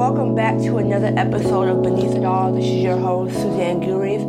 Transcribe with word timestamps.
Welcome 0.00 0.34
back 0.34 0.56
to 0.60 0.78
another 0.78 1.12
episode 1.14 1.68
of 1.68 1.82
Beneath 1.82 2.16
It 2.16 2.24
All. 2.24 2.54
This 2.54 2.64
is 2.64 2.82
your 2.82 2.96
host, 2.96 3.34
Suzanne 3.34 3.82
Gurries. 3.82 4.22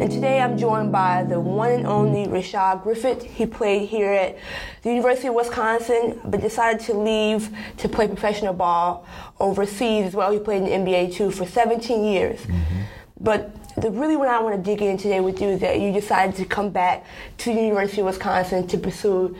And 0.00 0.10
today 0.10 0.40
I'm 0.40 0.56
joined 0.56 0.90
by 0.90 1.22
the 1.22 1.38
one 1.38 1.70
and 1.70 1.86
only 1.86 2.24
Rashard 2.24 2.82
Griffith. 2.82 3.22
He 3.22 3.44
played 3.44 3.90
here 3.90 4.10
at 4.10 4.38
the 4.80 4.88
University 4.88 5.28
of 5.28 5.34
Wisconsin, 5.34 6.18
but 6.24 6.40
decided 6.40 6.80
to 6.86 6.94
leave 6.94 7.54
to 7.76 7.90
play 7.90 8.06
professional 8.06 8.54
ball 8.54 9.06
overseas 9.38 10.06
as 10.06 10.14
well. 10.14 10.32
He 10.32 10.38
played 10.38 10.62
in 10.62 10.84
the 10.86 10.92
NBA 10.92 11.12
too 11.12 11.30
for 11.30 11.44
17 11.44 12.04
years. 12.04 12.40
Mm-hmm. 12.40 12.80
But 13.20 13.54
the 13.76 13.90
really 13.90 14.16
what 14.16 14.28
I 14.28 14.40
want 14.40 14.56
to 14.56 14.62
dig 14.62 14.80
in 14.80 14.96
today 14.96 15.20
with 15.20 15.42
you 15.42 15.48
is 15.48 15.60
that 15.60 15.78
you 15.78 15.92
decided 15.92 16.36
to 16.36 16.46
come 16.46 16.70
back 16.70 17.04
to 17.36 17.52
the 17.52 17.60
University 17.60 18.00
of 18.00 18.06
Wisconsin 18.06 18.66
to 18.66 18.78
pursue 18.78 19.36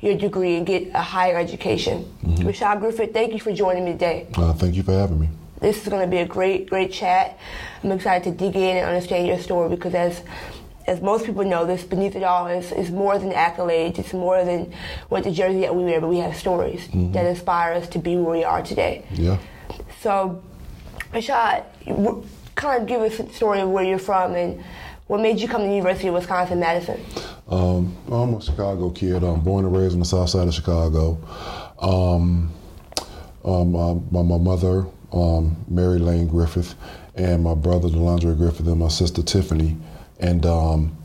your 0.00 0.16
degree 0.16 0.56
and 0.56 0.66
get 0.66 0.90
a 0.94 1.00
higher 1.00 1.36
education. 1.36 2.04
Mm-hmm. 2.22 2.48
Rashard 2.48 2.80
Griffith, 2.80 3.12
thank 3.12 3.32
you 3.32 3.40
for 3.40 3.52
joining 3.52 3.84
me 3.84 3.92
today. 3.92 4.26
Uh, 4.34 4.52
thank 4.52 4.74
you 4.74 4.82
for 4.82 4.92
having 4.92 5.20
me. 5.20 5.28
This 5.60 5.82
is 5.82 5.88
going 5.88 6.02
to 6.02 6.08
be 6.08 6.18
a 6.18 6.26
great, 6.26 6.68
great 6.68 6.92
chat. 6.92 7.38
I'm 7.82 7.92
excited 7.92 8.24
to 8.24 8.44
dig 8.44 8.56
in 8.56 8.76
and 8.76 8.86
understand 8.86 9.26
your 9.26 9.38
story 9.38 9.70
because 9.70 9.94
as 9.94 10.22
as 10.86 11.00
most 11.00 11.24
people 11.24 11.44
know, 11.44 11.64
this 11.64 11.82
beneath 11.82 12.14
it 12.14 12.22
all 12.22 12.46
is, 12.46 12.70
is 12.72 12.90
more 12.90 13.18
than 13.18 13.32
accolades. 13.32 13.98
It's 13.98 14.12
more 14.12 14.44
than 14.44 14.72
what 15.08 15.24
the 15.24 15.30
jersey 15.30 15.60
that 15.60 15.74
we 15.74 15.84
wear, 15.84 16.00
but 16.00 16.08
we 16.08 16.18
have 16.18 16.36
stories 16.36 16.86
mm-hmm. 16.88 17.12
that 17.12 17.24
inspire 17.24 17.72
us 17.72 17.88
to 17.90 17.98
be 17.98 18.16
where 18.16 18.36
we 18.36 18.44
are 18.44 18.62
today. 18.62 19.06
Yeah. 19.12 19.38
So, 20.02 20.42
Rashard, 21.12 21.64
kind 22.54 22.82
of 22.82 22.88
give 22.88 23.00
us 23.00 23.18
a 23.18 23.32
story 23.32 23.60
of 23.60 23.70
where 23.70 23.84
you're 23.84 23.98
from 23.98 24.34
and 24.34 24.62
what 25.06 25.20
made 25.20 25.40
you 25.40 25.48
come 25.48 25.62
to 25.62 25.66
the 25.66 25.74
University 25.74 26.08
of 26.08 26.14
Wisconsin 26.14 26.60
Madison. 26.60 27.00
Um, 27.48 27.96
I'm 28.10 28.34
a 28.34 28.42
Chicago 28.42 28.90
kid. 28.90 29.22
I'm 29.22 29.40
born 29.40 29.64
and 29.64 29.76
raised 29.76 29.92
on 29.92 30.00
the 30.00 30.04
south 30.04 30.30
side 30.30 30.48
of 30.48 30.54
Chicago. 30.54 31.18
Um, 31.78 32.52
um, 33.44 33.72
my, 33.72 34.22
my 34.22 34.38
mother 34.38 34.86
um, 35.12 35.56
Mary 35.68 35.98
Lane 35.98 36.26
Griffith, 36.26 36.74
and 37.14 37.42
my 37.42 37.54
brother 37.54 37.88
Delondre 37.88 38.36
Griffith, 38.36 38.66
and 38.66 38.78
my 38.78 38.88
sister 38.88 39.22
Tiffany. 39.22 39.76
And 40.20 40.44
um, 40.46 40.96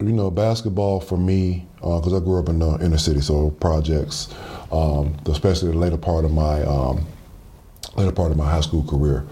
you 0.00 0.12
know, 0.12 0.30
basketball 0.30 1.00
for 1.00 1.18
me, 1.18 1.66
because 1.76 2.12
uh, 2.12 2.18
I 2.18 2.20
grew 2.20 2.38
up 2.38 2.48
in 2.48 2.58
the 2.58 2.78
inner 2.84 2.98
city, 2.98 3.20
so 3.20 3.50
projects, 3.50 4.32
um, 4.70 5.16
especially 5.26 5.72
the 5.72 5.78
later 5.78 5.96
part 5.96 6.24
of 6.24 6.32
my 6.32 6.58
later 7.96 8.12
part 8.12 8.30
of 8.30 8.36
my 8.36 8.48
high 8.48 8.60
school 8.60 8.84
career, 8.84 9.26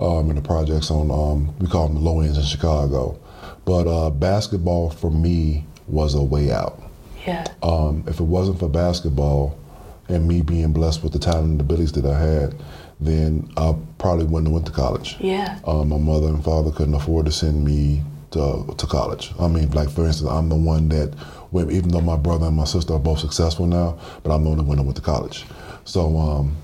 um, 0.00 0.30
in 0.30 0.36
the 0.36 0.42
projects 0.42 0.90
on 0.90 1.10
um, 1.10 1.54
we 1.58 1.66
call 1.68 1.86
them 1.86 1.96
the 1.96 2.02
low 2.02 2.20
ends 2.20 2.38
in 2.38 2.44
Chicago. 2.44 3.18
But 3.68 3.86
uh, 3.86 4.08
basketball 4.08 4.88
for 4.88 5.10
me 5.10 5.66
was 5.88 6.14
a 6.14 6.22
way 6.22 6.50
out. 6.50 6.80
Yeah. 7.26 7.44
Um, 7.62 8.02
if 8.06 8.18
it 8.18 8.24
wasn't 8.24 8.58
for 8.58 8.66
basketball 8.66 9.58
and 10.08 10.26
me 10.26 10.40
being 10.40 10.72
blessed 10.72 11.02
with 11.02 11.12
the 11.12 11.18
talent 11.18 11.50
and 11.50 11.60
abilities 11.60 11.92
that 11.92 12.06
I 12.06 12.18
had, 12.18 12.54
then 12.98 13.46
I 13.58 13.76
probably 13.98 14.24
wouldn't 14.24 14.46
have 14.46 14.54
went 14.54 14.66
to 14.68 14.72
college. 14.72 15.18
Yeah. 15.20 15.58
Um, 15.66 15.90
my 15.90 15.98
mother 15.98 16.28
and 16.28 16.42
father 16.42 16.70
couldn't 16.70 16.94
afford 16.94 17.26
to 17.26 17.32
send 17.32 17.62
me 17.62 18.02
to, 18.30 18.74
to 18.74 18.86
college. 18.86 19.34
I 19.38 19.48
mean, 19.48 19.70
like 19.72 19.90
for 19.90 20.06
instance, 20.06 20.30
I'm 20.30 20.48
the 20.48 20.56
one 20.56 20.88
that, 20.88 21.12
went, 21.50 21.70
even 21.70 21.90
though 21.90 22.00
my 22.00 22.16
brother 22.16 22.46
and 22.46 22.56
my 22.56 22.64
sister 22.64 22.94
are 22.94 22.98
both 22.98 23.18
successful 23.18 23.66
now, 23.66 23.98
but 24.22 24.34
I'm 24.34 24.44
the 24.44 24.50
only 24.50 24.64
one 24.64 24.78
that 24.78 24.84
went 24.84 24.96
to 24.96 25.02
college. 25.02 25.44
So 25.84 26.16
um, 26.16 26.56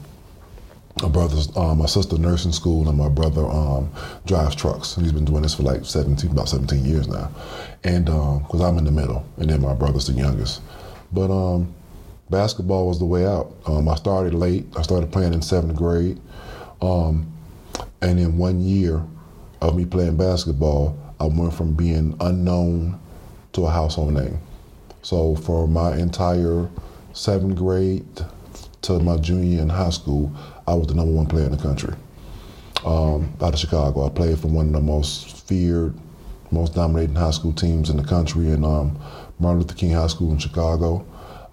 my 1.02 1.08
brother's, 1.08 1.54
um, 1.56 1.78
my 1.78 1.86
sister 1.86 2.16
nursing 2.18 2.52
school, 2.52 2.88
and 2.88 2.96
my 2.96 3.08
brother 3.08 3.44
um, 3.46 3.90
drives 4.26 4.54
trucks. 4.54 4.94
He's 4.94 5.12
been 5.12 5.24
doing 5.24 5.42
this 5.42 5.54
for 5.54 5.62
like 5.62 5.84
17, 5.84 6.30
about 6.30 6.48
17 6.48 6.84
years 6.84 7.08
now, 7.08 7.30
and 7.82 8.06
because 8.06 8.60
um, 8.60 8.62
I'm 8.62 8.78
in 8.78 8.84
the 8.84 8.92
middle, 8.92 9.24
and 9.38 9.50
then 9.50 9.60
my 9.60 9.74
brother's 9.74 10.06
the 10.06 10.12
youngest. 10.12 10.62
But 11.12 11.30
um, 11.30 11.74
basketball 12.30 12.88
was 12.88 12.98
the 12.98 13.04
way 13.04 13.26
out. 13.26 13.52
Um, 13.66 13.88
I 13.88 13.94
started 13.96 14.34
late. 14.34 14.66
I 14.76 14.82
started 14.82 15.12
playing 15.12 15.34
in 15.34 15.42
seventh 15.42 15.76
grade. 15.76 16.20
Um, 16.80 17.32
and 18.00 18.18
in 18.18 18.36
one 18.36 18.60
year 18.60 19.02
of 19.60 19.76
me 19.76 19.84
playing 19.84 20.16
basketball, 20.16 20.98
I 21.20 21.24
went 21.24 21.54
from 21.54 21.74
being 21.74 22.16
unknown 22.20 23.00
to 23.52 23.66
a 23.66 23.70
household 23.70 24.14
name. 24.14 24.38
So 25.02 25.36
for 25.36 25.68
my 25.68 25.96
entire 25.96 26.68
seventh 27.12 27.56
grade 27.56 28.06
to 28.82 28.98
my 28.98 29.16
junior 29.16 29.62
in 29.62 29.68
high 29.68 29.90
school, 29.90 30.34
I 30.66 30.74
was 30.74 30.86
the 30.86 30.94
number 30.94 31.12
one 31.12 31.26
player 31.26 31.44
in 31.44 31.52
the 31.52 31.62
country. 31.62 31.94
Um, 32.84 33.32
out 33.40 33.54
of 33.54 33.58
Chicago, 33.58 34.06
I 34.06 34.10
played 34.10 34.38
for 34.38 34.48
one 34.48 34.66
of 34.66 34.72
the 34.72 34.80
most 34.80 35.46
feared, 35.46 35.94
most 36.50 36.74
dominating 36.74 37.14
high 37.14 37.30
school 37.30 37.52
teams 37.52 37.90
in 37.90 37.96
the 37.96 38.04
country 38.04 38.50
in 38.50 38.64
um, 38.64 38.98
Martin 39.38 39.60
Luther 39.60 39.74
King 39.74 39.92
High 39.92 40.06
School 40.06 40.32
in 40.32 40.38
Chicago 40.38 41.06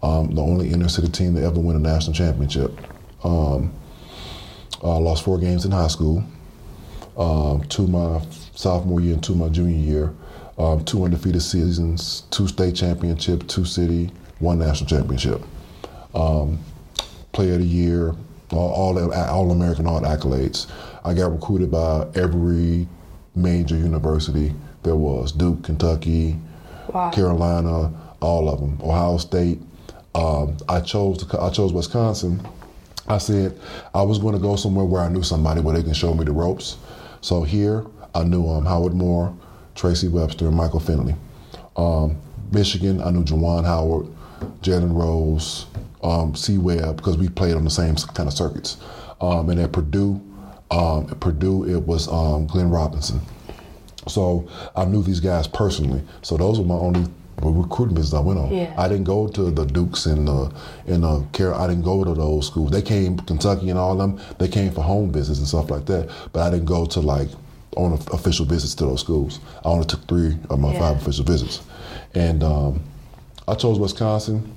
um, 0.04 0.34
the 0.34 0.42
only 0.42 0.70
inner 0.72 0.90
city 0.90 1.08
team 1.08 1.36
to 1.36 1.44
ever 1.44 1.60
win 1.60 1.76
a 1.76 1.80
national 1.80 2.14
championship. 2.14 2.72
Um, 3.24 3.74
I 4.84 4.98
lost 4.98 5.24
four 5.24 5.38
games 5.38 5.66
in 5.66 5.72
high 5.72 5.88
school, 5.88 6.24
um, 7.18 7.64
two 7.66 7.86
my 7.88 8.22
sophomore 8.56 9.00
year 9.00 9.14
and 9.14 9.24
two 9.24 9.36
my 9.36 9.50
junior 9.50 9.78
year, 9.78 10.14
um, 10.58 10.84
two 10.86 11.04
undefeated 11.04 11.44
seasons, 11.44 12.22
two 12.32 12.48
state 12.48 12.76
championship, 12.76 13.48
two 13.48 13.64
city, 13.64 14.12
one 14.40 14.58
national 14.58 14.90
championship. 14.90 15.44
Um, 16.16 16.60
player 17.32 17.54
of 17.54 17.60
the 17.60 17.66
year, 17.66 18.16
all, 18.52 18.98
all, 18.98 19.14
all 19.14 19.52
American 19.52 19.88
art 19.88 20.04
accolades. 20.04 20.70
I 21.04 21.14
got 21.14 21.32
recruited 21.32 21.72
by 21.72 22.08
every 22.16 22.88
major 23.36 23.76
university 23.76 24.54
there 24.84 24.96
was 24.96 25.32
Duke, 25.32 25.64
Kentucky, 25.64 26.38
wow. 26.88 27.12
Carolina, 27.12 27.94
all 28.20 28.50
of 28.50 28.60
them, 28.60 28.80
Ohio 28.82 29.18
State, 29.18 29.60
um, 30.16 30.58
I 30.68 30.82
chose 30.82 31.24
to, 31.24 31.42
I 31.42 31.50
chose 31.50 31.72
Wisconsin. 31.72 32.46
I 33.08 33.18
said 33.18 33.58
I 33.94 34.02
was 34.04 34.20
going 34.20 34.34
to 34.34 34.42
go 34.42 34.56
somewhere 34.56 34.86
where 34.86 35.02
I 35.02 35.10
knew 35.10 35.24
somebody 35.24 35.62
where 35.62 35.76
they 35.76 35.84
can 35.84 35.94
show 35.94 36.14
me 36.14 36.26
the 36.26 36.32
ropes. 36.32 36.78
So 37.22 37.44
here 37.44 37.86
I 38.14 38.24
knew 38.24 38.48
um, 38.48 38.66
Howard 38.66 38.94
Moore, 38.94 39.36
Tracy 39.76 40.08
Webster, 40.08 40.48
and 40.48 40.56
Michael 40.56 40.80
Finley. 40.80 41.16
Um, 41.78 42.18
Michigan, 42.52 43.02
I 43.02 43.12
knew 43.12 43.24
Juwan 43.24 43.66
Howard, 43.66 44.08
Jalen 44.62 44.94
Rose, 44.94 45.68
um, 46.04 46.36
C. 46.36 46.58
Webb, 46.58 46.98
because 46.98 47.18
we 47.18 47.30
played 47.30 47.56
on 47.56 47.64
the 47.64 47.70
same 47.70 47.96
kind 47.96 48.28
of 48.28 48.34
circuits. 48.34 48.78
Um, 49.20 49.50
and 49.50 49.60
at 49.60 49.72
Purdue, 49.72 50.22
um, 50.72 51.08
at 51.12 51.20
Purdue, 51.20 51.66
it 51.66 51.86
was 51.86 52.08
um, 52.08 52.48
Glenn 52.48 52.70
Robinson. 52.70 53.22
So 54.08 54.50
I 54.76 54.86
knew 54.86 55.04
these 55.04 55.20
guys 55.20 55.48
personally. 55.48 56.02
So 56.22 56.38
those 56.38 56.60
were 56.60 56.66
my 56.66 56.76
only 56.76 57.06
recruiting 57.42 57.96
business 57.96 58.14
I 58.14 58.24
went 58.24 58.40
on. 58.40 58.54
Yeah. 58.54 58.74
I 58.78 58.88
didn't 58.88 59.06
go 59.06 59.28
to 59.28 59.52
the 59.52 59.66
Dukes 59.66 60.06
and 60.06 60.28
the 60.28 60.54
in 60.88 61.02
the 61.02 61.26
care. 61.34 61.54
I 61.54 61.68
didn't 61.68 61.84
go 61.84 62.04
to 62.04 62.14
those 62.14 62.48
schools. 62.48 62.72
They 62.72 62.82
came 62.82 63.18
Kentucky 63.18 63.70
and 63.70 63.80
all 63.80 63.96
them. 63.96 64.20
They 64.40 64.48
came 64.48 64.72
for 64.72 64.82
home 64.82 65.12
visits 65.12 65.40
and 65.40 65.48
stuff 65.48 65.70
like 65.70 65.86
that. 65.86 66.12
But 66.34 66.42
I 66.42 66.50
didn't 66.50 66.66
go 66.66 66.86
to 66.86 67.00
like 67.00 67.30
on 67.78 67.94
official 67.94 68.46
visits 68.46 68.76
to 68.76 68.86
those 68.86 69.00
schools. 69.00 69.40
I 69.64 69.70
only 69.70 69.86
took 69.86 70.08
three 70.08 70.38
of 70.50 70.60
my 70.60 70.74
yeah. 70.74 70.80
five 70.80 71.02
official 71.02 71.26
visits, 71.26 71.62
and 72.14 72.44
um, 72.44 72.84
I 73.48 73.56
chose 73.56 73.80
Wisconsin. 73.80 74.54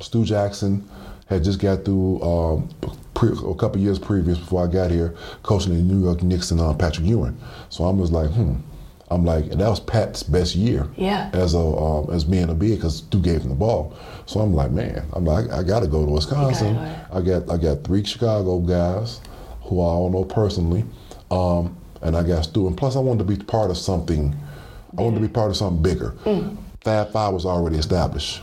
Stu 0.00 0.24
Jackson 0.24 0.88
had 1.26 1.44
just 1.44 1.58
got 1.60 1.84
through 1.84 2.20
um, 2.22 2.68
pre- 3.14 3.30
a 3.30 3.54
couple 3.54 3.78
years 3.78 3.98
previous 3.98 4.38
before 4.38 4.64
I 4.64 4.70
got 4.70 4.90
here, 4.90 5.14
coaching 5.42 5.74
the 5.74 5.82
New 5.82 6.02
York 6.04 6.22
Knicks 6.22 6.50
and 6.50 6.60
uh, 6.60 6.74
Patrick 6.74 7.06
Ewing. 7.06 7.36
So 7.70 7.84
I 7.84 7.90
was 7.90 8.10
like, 8.10 8.30
hmm 8.30 8.54
I'm 9.10 9.24
like, 9.24 9.44
and 9.44 9.60
that 9.60 9.68
was 9.68 9.80
Pat's 9.80 10.22
best 10.22 10.54
year. 10.54 10.88
Yeah. 10.96 11.30
As 11.34 11.54
a 11.54 11.58
um, 11.58 12.10
as 12.10 12.24
being 12.24 12.48
a 12.48 12.54
big 12.54 12.76
because 12.76 12.96
Stu 12.98 13.20
gave 13.20 13.42
him 13.42 13.50
the 13.50 13.54
ball. 13.54 13.94
So 14.26 14.40
I'm 14.40 14.54
like, 14.54 14.70
man, 14.70 15.04
I'm 15.12 15.24
like, 15.24 15.50
I, 15.50 15.58
I 15.58 15.62
got 15.62 15.80
to 15.80 15.86
go 15.86 16.04
to 16.06 16.10
Wisconsin. 16.10 16.76
I 17.12 17.20
got 17.20 17.48
I 17.50 17.56
got 17.58 17.84
three 17.84 18.02
Chicago 18.02 18.58
guys 18.60 19.20
who 19.62 19.80
I 19.80 19.84
all 19.84 20.10
know 20.10 20.24
personally, 20.24 20.84
um, 21.30 21.76
and 22.02 22.16
I 22.16 22.22
got 22.22 22.44
Stu. 22.44 22.66
And 22.66 22.76
plus, 22.76 22.96
I 22.96 23.00
wanted 23.00 23.26
to 23.28 23.36
be 23.36 23.42
part 23.44 23.70
of 23.70 23.76
something. 23.76 24.34
I 24.96 25.02
wanted 25.02 25.16
to 25.16 25.22
be 25.26 25.32
part 25.32 25.50
of 25.50 25.56
something 25.56 25.82
bigger. 25.82 26.12
Mm. 26.24 26.56
Fab 26.84 27.10
Five 27.12 27.32
was 27.32 27.46
already 27.46 27.76
established. 27.76 28.42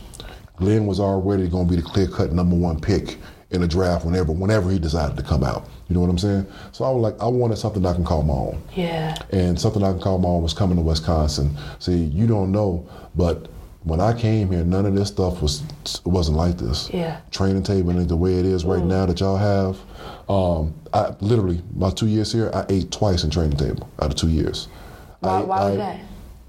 Glenn 0.56 0.88
was 0.88 1.00
already 1.00 1.48
going 1.48 1.68
to 1.68 1.76
be 1.76 1.80
the 1.80 1.88
clear 1.88 2.08
cut 2.08 2.34
number 2.34 2.56
one 2.56 2.80
pick 2.80 3.18
in 3.52 3.62
the 3.62 3.68
draft 3.68 4.04
whenever 4.04 4.32
whenever 4.32 4.72
he 4.72 4.80
decided 4.80 5.16
to 5.18 5.24
come 5.24 5.44
out. 5.44 5.70
You 5.88 5.96
know 5.96 6.02
what 6.02 6.10
I'm 6.10 6.18
saying? 6.18 6.48
So 6.72 6.86
I 6.86 6.90
was 6.90 7.02
like, 7.02 7.22
I 7.22 7.28
wanted 7.28 7.58
something 7.58 7.86
I 7.86 7.94
can 7.94 8.04
call 8.04 8.24
my 8.24 8.34
own. 8.34 8.62
Yeah. 8.76 9.16
And 9.32 9.60
something 9.60 9.84
I 9.84 9.92
can 9.92 10.02
call 10.02 10.18
my 10.18 10.30
own 10.30 10.42
was 10.42 10.54
coming 10.54 10.78
to 10.78 10.82
Wisconsin. 10.82 11.56
See, 11.80 11.98
you 11.98 12.26
don't 12.28 12.52
know, 12.52 12.88
but 13.16 13.48
when 13.84 14.00
I 14.00 14.14
came 14.14 14.52
here, 14.52 14.64
none 14.64 14.86
of 14.86 14.96
this 14.96 15.10
stuff 15.10 15.42
was 15.42 15.62
it 15.84 16.08
wasn't 16.08 16.38
like 16.38 16.58
this. 16.58 16.90
Yeah. 16.92 17.20
Training 17.32 17.64
table 17.64 17.94
the 17.94 18.16
way 18.16 18.40
it 18.40 18.46
is 18.46 18.64
right 18.66 18.82
mm. 18.82 18.88
now 18.88 19.06
that 19.06 19.20
y'all 19.20 19.38
have. 19.38 19.78
Um, 20.30 20.74
I 20.94 21.14
literally 21.20 21.62
my 21.76 21.90
two 21.92 22.08
years 22.08 22.32
here, 22.32 22.50
I 22.54 22.66
ate 22.70 22.92
twice 22.92 23.24
in 23.24 23.30
training 23.30 23.58
table 23.58 23.90
out 24.02 24.12
of 24.12 24.16
two 24.16 24.30
years. 24.30 24.68
Why, 25.20 25.30
I, 25.30 25.42
why 25.42 25.64
was 25.64 25.74
I, 25.74 25.76
that? 25.78 26.00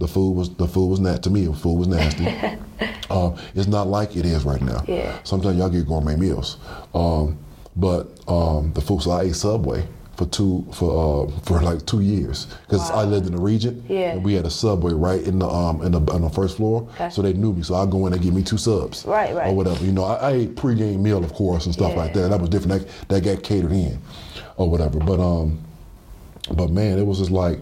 The 0.02 0.08
food 0.08 0.32
was 0.32 0.52
the 0.56 0.66
food 0.66 0.88
was 0.88 0.98
not 0.98 1.22
to 1.22 1.30
me. 1.30 1.46
The 1.46 1.52
food 1.52 1.78
was 1.78 1.86
nasty. 1.86 2.26
um, 3.10 3.36
it's 3.54 3.68
not 3.68 3.86
like 3.86 4.16
it 4.16 4.26
is 4.26 4.42
right 4.42 4.60
now. 4.60 4.84
Yeah. 4.88 5.16
Sometimes 5.22 5.56
y'all 5.56 5.70
get 5.70 5.86
gourmet 5.86 6.16
meals, 6.16 6.58
um, 6.92 7.38
but 7.76 8.08
um, 8.26 8.72
the 8.72 8.80
food. 8.80 9.02
So 9.02 9.12
I 9.12 9.22
ate 9.22 9.36
Subway 9.36 9.86
for 10.16 10.26
two 10.26 10.66
for 10.72 11.28
uh, 11.28 11.40
for 11.42 11.62
like 11.62 11.86
two 11.86 12.00
years 12.00 12.46
because 12.66 12.90
wow. 12.90 12.96
I 12.96 13.04
lived 13.04 13.26
in 13.26 13.36
the 13.36 13.40
region. 13.40 13.84
Yeah. 13.88 14.14
And 14.14 14.24
we 14.24 14.34
had 14.34 14.44
a 14.44 14.50
Subway 14.50 14.92
right 14.92 15.22
in 15.22 15.38
the 15.38 15.46
um 15.46 15.82
in 15.82 15.92
the 15.92 16.00
on 16.12 16.22
the 16.22 16.30
first 16.30 16.56
floor, 16.56 16.88
okay. 16.94 17.08
so 17.08 17.22
they 17.22 17.32
knew 17.32 17.52
me. 17.52 17.62
So 17.62 17.76
I 17.76 17.86
go 17.86 18.04
in 18.08 18.12
and 18.12 18.20
give 18.20 18.34
me 18.34 18.42
two 18.42 18.58
subs. 18.58 19.06
Right, 19.06 19.32
right. 19.32 19.50
Or 19.50 19.54
whatever. 19.54 19.84
You 19.84 19.92
know, 19.92 20.02
I, 20.02 20.14
I 20.14 20.32
ate 20.32 20.56
pregame 20.56 20.98
meal, 20.98 21.22
of 21.22 21.32
course, 21.32 21.66
and 21.66 21.72
stuff 21.72 21.92
yeah. 21.92 21.98
like 21.98 22.12
that. 22.14 22.30
That 22.30 22.40
was 22.40 22.50
different. 22.50 22.88
That, 23.06 23.22
that 23.22 23.36
got 23.36 23.44
catered 23.44 23.70
in. 23.70 24.00
or 24.56 24.68
whatever. 24.68 24.98
But 24.98 25.20
um, 25.20 25.62
but 26.56 26.70
man, 26.70 26.98
it 26.98 27.06
was 27.06 27.20
just 27.20 27.30
like 27.30 27.60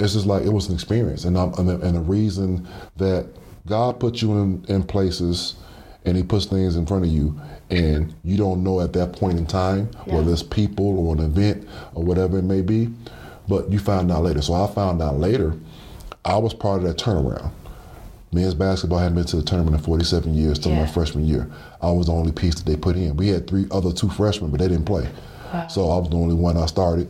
it's 0.00 0.12
just 0.14 0.26
like 0.26 0.44
it 0.44 0.50
was 0.50 0.68
an 0.68 0.74
experience, 0.74 1.24
and 1.24 1.36
I'm, 1.36 1.52
and 1.54 1.68
the, 1.68 1.80
and 1.80 1.94
the 1.96 2.00
reason 2.00 2.66
that 2.96 3.26
God 3.66 3.98
put 4.00 4.22
you 4.22 4.32
in, 4.38 4.64
in 4.68 4.82
places, 4.82 5.56
and 6.04 6.16
He 6.16 6.22
puts 6.22 6.46
things 6.46 6.76
in 6.76 6.86
front 6.86 7.04
of 7.04 7.10
you, 7.10 7.38
and 7.70 8.14
you 8.24 8.36
don't 8.36 8.62
know 8.62 8.80
at 8.80 8.92
that 8.94 9.12
point 9.12 9.38
in 9.38 9.46
time 9.46 9.90
Yeah. 10.06 10.16
whether 10.16 10.32
it's 10.32 10.42
people 10.42 10.98
or 11.06 11.14
an 11.14 11.20
event 11.22 11.66
or 11.94 12.02
whatever 12.04 12.38
it 12.38 12.44
may 12.44 12.60
be, 12.62 12.88
but 13.48 13.70
you 13.70 13.78
find 13.78 14.10
out 14.12 14.22
later. 14.22 14.40
So 14.42 14.54
I 14.54 14.66
found 14.68 15.02
out 15.02 15.18
later, 15.18 15.54
I 16.24 16.36
was 16.38 16.54
part 16.54 16.82
of 16.82 16.86
that 16.88 16.96
turnaround. 16.98 17.50
Men's 18.32 18.54
basketball 18.54 18.98
hadn't 18.98 19.14
been 19.14 19.24
to 19.24 19.36
the 19.36 19.42
tournament 19.42 19.76
in 19.76 19.82
47 19.82 20.34
years 20.34 20.58
till 20.58 20.72
Yeah. 20.72 20.80
my 20.82 20.86
freshman 20.86 21.24
year. 21.24 21.48
I 21.80 21.90
was 21.90 22.06
the 22.06 22.12
only 22.12 22.30
piece 22.32 22.54
that 22.56 22.66
they 22.66 22.76
put 22.76 22.94
in. 22.96 23.16
We 23.16 23.28
had 23.28 23.46
three 23.46 23.66
other 23.70 23.90
two 23.92 24.08
freshmen, 24.10 24.50
but 24.50 24.60
they 24.60 24.68
didn't 24.68 24.84
play. 24.84 25.08
So 25.70 25.88
I 25.90 25.96
was 25.96 26.10
the 26.10 26.16
only 26.16 26.34
one 26.34 26.58
I 26.58 26.66
started. 26.66 27.08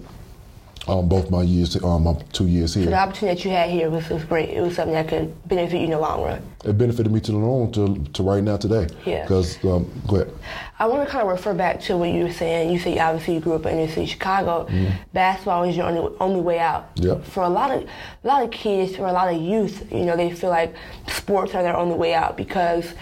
Um, 0.89 1.09
both 1.09 1.31
my 1.31 1.43
years, 1.43 1.77
um, 1.85 2.05
my 2.05 2.15
two 2.33 2.47
years 2.47 2.75
here. 2.75 2.85
So 2.85 2.91
the 2.91 2.99
opportunity 2.99 3.37
that 3.37 3.45
you 3.45 3.51
had 3.51 3.71
here 3.71 3.91
was, 3.91 4.09
was 4.09 4.25
great. 4.25 4.49
It 4.49 4.63
was 4.63 4.77
something 4.77 4.95
that 4.95 5.07
could 5.09 5.47
benefit 5.47 5.77
you 5.79 5.85
in 5.85 5.91
the 5.91 5.99
long 5.99 6.23
run. 6.23 6.43
it 6.65 6.79
benefited 6.79 7.13
me 7.13 7.21
to 7.21 7.33
the 7.33 7.39
long 7.39 7.71
to, 7.73 8.03
to 8.15 8.23
right 8.23 8.43
now 8.43 8.57
today. 8.57 8.87
Yeah. 9.05 9.23
Because 9.23 9.63
um, 9.65 9.91
go 10.07 10.17
ahead. 10.17 10.35
I 10.79 10.87
want 10.87 11.07
to 11.07 11.13
kind 11.13 11.23
of 11.23 11.29
refer 11.29 11.53
back 11.53 11.81
to 11.83 11.97
what 11.99 12.09
you 12.11 12.25
were 12.25 12.33
saying. 12.33 12.73
You 12.73 12.79
said 12.79 12.97
obviously 12.99 13.35
you 13.35 13.41
grew 13.41 13.55
up 13.55 13.67
in 13.67 13.79
inner 13.79 13.93
city 13.93 14.07
Chicago. 14.07 14.67
Basketball 15.13 15.65
is 15.65 15.77
your 15.77 15.87
only, 15.87 16.17
only 16.21 16.41
way 16.41 16.59
out. 16.59 16.95
Mm-hmm. 16.97 17.09
Yep. 17.09 17.25
For 17.25 17.43
a 17.43 17.49
lot 17.49 17.71
of 17.71 17.83
a 17.83 18.27
lot 18.27 18.43
of 18.43 18.51
kids 18.51 18.99
or 18.99 19.07
a 19.07 19.13
lot 19.13 19.33
of 19.33 19.41
youth, 19.41 19.93
you 19.93 20.05
know, 20.05 20.17
they 20.17 20.33
feel 20.33 20.51
like 20.51 20.75
sports 21.09 21.55
are 21.55 21.63
their 21.63 21.77
only 21.77 21.97
way 21.97 22.15
out 22.15 22.37
because, 22.37 22.95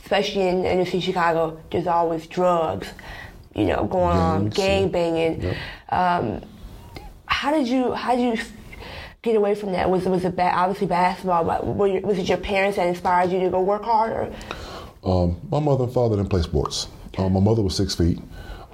especially 0.00 0.46
in 0.46 0.64
inner 0.64 0.84
city 0.84 1.00
Chicago, 1.00 1.60
there's 1.70 1.86
always 1.88 2.26
drugs, 2.26 2.88
you 3.54 3.64
know, 3.64 3.84
going 3.84 4.16
on, 4.16 4.48
Gangs, 4.48 4.56
gang 4.56 4.88
banging. 4.90 5.42
Yep. 5.42 5.56
Um, 5.88 6.42
how 7.42 7.50
did 7.50 7.66
you 7.66 7.92
how 7.92 8.14
did 8.14 8.38
you 8.38 8.44
get 9.22 9.34
away 9.34 9.56
from 9.56 9.72
that? 9.72 9.90
Was 9.90 10.06
it 10.06 10.10
was 10.10 10.24
it 10.24 10.36
ba- 10.36 10.54
obviously 10.54 10.86
basketball? 10.86 11.42
But 11.42 11.66
were 11.66 11.88
your, 11.88 12.00
was 12.02 12.16
it 12.16 12.28
your 12.28 12.38
parents 12.38 12.76
that 12.76 12.86
inspired 12.86 13.32
you 13.32 13.40
to 13.40 13.50
go 13.50 13.60
work 13.60 13.82
hard? 13.82 14.12
Or 14.12 14.32
Um, 15.02 15.40
my 15.50 15.58
mother 15.58 15.82
and 15.82 15.92
father 15.92 16.14
didn't 16.14 16.30
play 16.30 16.42
sports. 16.42 16.86
Um, 17.18 17.32
my 17.32 17.40
mother 17.40 17.60
was 17.60 17.74
six 17.76 17.96
feet, 17.96 18.20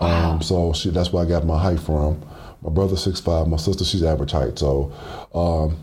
um, 0.01 0.43
so 0.43 0.75
she, 0.75 0.91
that's 0.91 1.11
where 1.15 1.25
I 1.25 1.27
got 1.27 1.47
my 1.47 1.59
height 1.59 1.81
from. 1.81 2.21
My 2.61 2.69
brother's 2.69 3.03
six 3.03 3.21
five. 3.21 3.49
My 3.49 3.57
sister, 3.57 3.87
she's 3.87 4.03
average 4.03 4.33
height. 4.33 4.59
So, 4.59 4.93
um, 5.35 5.79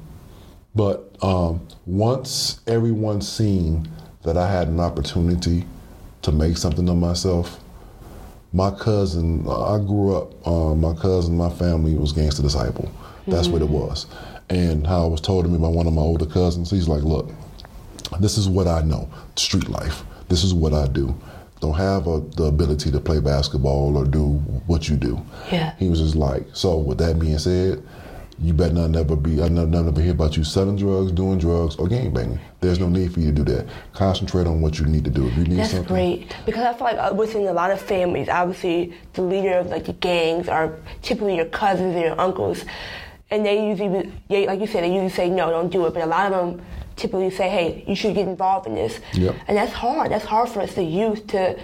but 0.76 1.16
um, 1.24 1.68
once 1.88 2.60
everyone 2.68 3.20
seen 3.22 3.90
that 4.22 4.38
I 4.38 4.48
had 4.48 4.68
an 4.68 4.80
opportunity 4.80 5.66
to 6.22 6.32
make 6.32 6.56
something 6.58 6.88
of 6.88 6.98
myself, 6.98 7.60
my 8.56 8.72
cousin, 8.72 9.42
I 9.50 9.78
grew 9.80 10.16
up, 10.16 10.48
um, 10.48 10.80
my 10.80 10.94
cousin, 10.96 11.36
my 11.36 11.50
family 11.50 11.94
was 11.96 12.14
gangster 12.14 12.42
disciple. 12.42 12.90
That's 13.28 13.50
what 13.50 13.62
it 13.62 13.70
was. 13.70 14.06
And 14.50 14.88
how 14.88 15.08
it 15.08 15.10
was 15.10 15.20
told 15.20 15.44
to 15.44 15.52
me 15.52 15.58
by 15.58 15.68
one 15.68 15.88
of 15.88 15.94
my 15.94 16.02
older 16.02 16.26
cousins, 16.26 16.72
he's 16.72 16.88
like, 16.88 17.04
look, 17.04 17.32
this 18.22 18.38
is 18.38 18.48
what 18.48 18.66
I 18.66 18.82
know, 18.82 19.10
street 19.36 19.68
life. 19.68 20.04
This 20.30 20.46
is 20.46 20.54
what 20.54 20.74
I 20.74 20.88
do. 20.88 21.14
Don't 21.60 21.74
have 21.74 22.08
a, 22.08 22.22
the 22.22 22.46
ability 22.46 22.92
to 22.92 23.00
play 23.00 23.20
basketball 23.20 23.98
or 23.98 24.06
do 24.06 24.36
what 24.68 24.88
you 24.88 24.96
do. 24.96 25.20
Yeah. 25.52 25.76
He 25.78 25.90
was 25.90 26.00
just 26.00 26.16
like, 26.16 26.46
so 26.54 26.78
with 26.78 27.00
that 27.00 27.20
being 27.20 27.38
said, 27.38 27.84
you 28.38 28.54
better 28.54 28.74
not 28.74 28.90
never 28.90 29.16
be, 29.16 29.42
I 29.42 29.48
never, 29.48 29.68
never 29.68 30.02
hear 30.02 30.12
about 30.12 30.36
you 30.36 30.44
selling 30.44 30.76
drugs, 30.76 31.12
doing 31.14 31.38
drugs, 31.38 31.76
or 31.78 31.88
gang 31.88 32.14
banging. 32.14 32.40
There's 32.60 32.80
no 32.80 32.90
need 32.90 33.14
for 33.14 33.20
you 33.22 33.28
to 33.34 33.44
do 33.44 33.54
that. 33.54 33.68
Concentrate 33.94 34.46
on 34.46 34.62
what 34.62 34.78
you 34.78 34.86
need 34.86 35.06
to 35.06 35.10
do. 35.10 35.28
If 35.28 35.38
you 35.38 35.44
need 35.46 35.60
That's 35.60 35.72
something, 35.72 35.88
great 35.88 36.36
because 36.46 36.64
I 36.66 36.74
feel 36.74 36.84
like 36.88 36.98
uh, 36.98 37.14
within 37.16 37.48
a 37.48 37.54
lot 37.54 37.72
of 37.72 37.80
families, 37.82 38.28
obviously 38.28 38.94
the 39.14 39.22
leader 39.22 39.54
of 39.54 39.68
like 39.68 39.86
the 39.86 39.94
gangs 39.94 40.50
are 40.50 40.78
typically 41.02 41.38
your 41.38 41.46
cousins 41.46 41.96
and 41.96 42.04
your 42.04 42.20
uncles, 42.20 42.66
and 43.32 43.46
they 43.46 43.68
usually, 43.70 44.12
they, 44.30 44.46
like 44.48 44.60
you 44.60 44.68
said, 44.68 44.84
they 44.84 44.92
usually 44.92 45.10
say 45.10 45.30
no, 45.30 45.50
don't 45.50 45.72
do 45.72 45.86
it. 45.86 45.94
But 45.94 46.04
a 46.04 46.08
lot 46.08 46.32
of 46.32 46.58
them 46.58 46.66
typically 46.98 47.30
say, 47.30 47.50
hey, 47.50 47.84
you 47.88 47.96
should 47.96 48.16
get 48.16 48.28
involved 48.28 48.68
in 48.68 48.76
this, 48.76 49.00
Yep. 49.14 49.36
and 49.48 49.58
that's 49.58 49.74
hard. 49.74 50.12
That's 50.12 50.24
hard 50.26 50.48
for 50.50 50.62
us, 50.62 50.76
the 50.76 50.84
youth, 50.84 51.28
to 51.28 51.60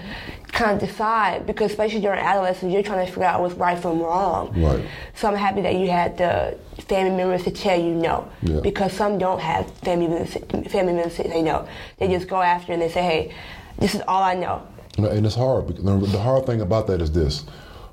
kind 0.51 0.71
of 0.81 0.87
decide 0.87 1.45
because 1.47 1.71
especially 1.71 2.01
during 2.01 2.19
adolescence, 2.19 2.71
you're 2.73 2.83
trying 2.83 3.05
to 3.05 3.11
figure 3.11 3.25
out 3.25 3.41
what's 3.41 3.55
right 3.55 3.77
from 3.79 3.99
wrong. 4.01 4.51
Right. 4.61 4.85
So 5.15 5.27
I'm 5.29 5.35
happy 5.35 5.61
that 5.61 5.75
you 5.75 5.89
had 5.89 6.17
the 6.17 6.57
family 6.83 7.15
members 7.15 7.43
to 7.43 7.51
tell 7.51 7.79
you 7.79 7.93
no, 7.95 8.27
Yeah. 8.41 8.59
because 8.61 8.91
some 8.93 9.17
don't 9.17 9.39
have 9.39 9.69
family 9.77 10.07
members, 10.07 10.33
family 10.71 10.93
members 10.93 11.15
to 11.15 11.29
say 11.29 11.41
no. 11.41 11.67
They 11.97 12.07
just 12.07 12.27
go 12.27 12.41
after 12.41 12.73
and 12.73 12.81
they 12.81 12.89
say, 12.89 13.01
hey, 13.03 13.33
this 13.79 13.95
is 13.95 14.01
all 14.07 14.21
I 14.23 14.35
know. 14.35 14.61
And 14.97 15.25
it's 15.25 15.35
hard. 15.35 15.67
because 15.67 15.83
The 15.83 15.97
the 16.17 16.19
hard 16.19 16.45
thing 16.45 16.61
about 16.61 16.87
that 16.87 17.01
is 17.01 17.11
this: 17.11 17.45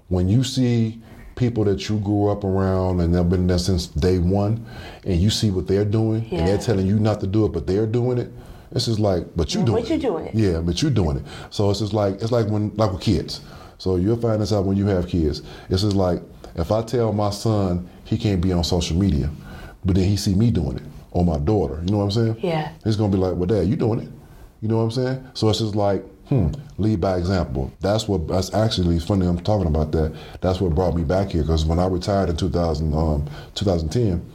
when 0.08 0.28
you 0.28 0.42
see 0.42 1.00
people 1.36 1.62
that 1.64 1.88
you 1.88 1.98
grew 2.00 2.28
up 2.28 2.42
around 2.42 2.98
and 3.00 3.14
they've 3.14 3.28
been 3.28 3.46
there 3.46 3.58
since 3.58 3.86
day 3.86 4.18
one, 4.18 4.66
and 5.04 5.20
you 5.20 5.30
see 5.30 5.52
what 5.52 5.68
they're 5.68 5.84
doing, 5.84 6.26
and 6.32 6.48
they're 6.48 6.58
telling 6.58 6.86
you 6.86 6.98
not 6.98 7.20
to 7.20 7.26
do 7.28 7.44
it, 7.46 7.52
but 7.52 7.66
they're 7.68 7.86
doing 7.86 8.18
it. 8.18 8.32
It's 8.72 8.86
just 8.86 8.98
like, 8.98 9.24
but 9.36 9.54
you 9.54 9.64
doing 9.64 9.78
it. 9.78 9.82
but 9.82 9.90
you 9.90 9.98
doing 9.98 10.26
it. 10.26 10.34
Yeah, 10.34 10.60
but 10.60 10.82
you 10.82 10.90
doing 10.90 11.16
it. 11.18 11.22
So 11.50 11.70
it's 11.70 11.80
just 11.80 11.92
like 11.92 12.14
it's 12.16 12.32
like 12.32 12.46
when 12.48 12.74
like 12.76 12.92
with 12.92 13.00
kids. 13.00 13.40
So 13.78 13.96
you'll 13.96 14.20
find 14.20 14.42
this 14.42 14.52
out 14.52 14.64
when 14.64 14.76
you 14.76 14.86
have 14.86 15.08
kids. 15.08 15.42
It's 15.70 15.82
just 15.82 15.96
like 15.96 16.20
if 16.56 16.70
I 16.72 16.82
tell 16.82 17.12
my 17.12 17.30
son 17.30 17.88
he 18.04 18.18
can't 18.18 18.40
be 18.40 18.52
on 18.52 18.64
social 18.64 18.96
media, 18.96 19.30
but 19.84 19.94
then 19.94 20.04
he 20.04 20.16
see 20.16 20.34
me 20.34 20.50
doing 20.50 20.76
it, 20.76 20.82
or 21.12 21.24
my 21.24 21.38
daughter. 21.38 21.80
You 21.84 21.92
know 21.92 21.98
what 21.98 22.04
I'm 22.04 22.10
saying? 22.10 22.36
Yeah. 22.40 22.72
He's 22.84 22.96
gonna 22.96 23.12
be 23.12 23.18
like, 23.18 23.34
"Well, 23.36 23.46
Dad, 23.46 23.66
you 23.68 23.76
doing 23.76 24.00
it?" 24.00 24.08
You 24.60 24.68
know 24.68 24.78
what 24.78 24.82
I'm 24.84 24.90
saying? 24.90 25.24
So 25.34 25.48
it's 25.48 25.60
just 25.60 25.76
like, 25.76 26.02
hmm, 26.28 26.48
lead 26.78 27.00
by 27.00 27.16
example. 27.16 27.72
That's 27.80 28.08
what. 28.08 28.26
That's 28.26 28.52
actually 28.52 28.98
funny. 28.98 29.24
I'm 29.26 29.38
talking 29.38 29.68
about 29.68 29.92
that. 29.92 30.14
That's 30.40 30.60
what 30.60 30.74
brought 30.74 30.94
me 30.96 31.04
back 31.04 31.30
here 31.30 31.42
because 31.42 31.64
when 31.64 31.78
I 31.78 31.86
retired 31.86 32.28
in 32.28 32.36
2000, 32.36 32.92
um, 32.92 33.26
2010, 33.54 34.28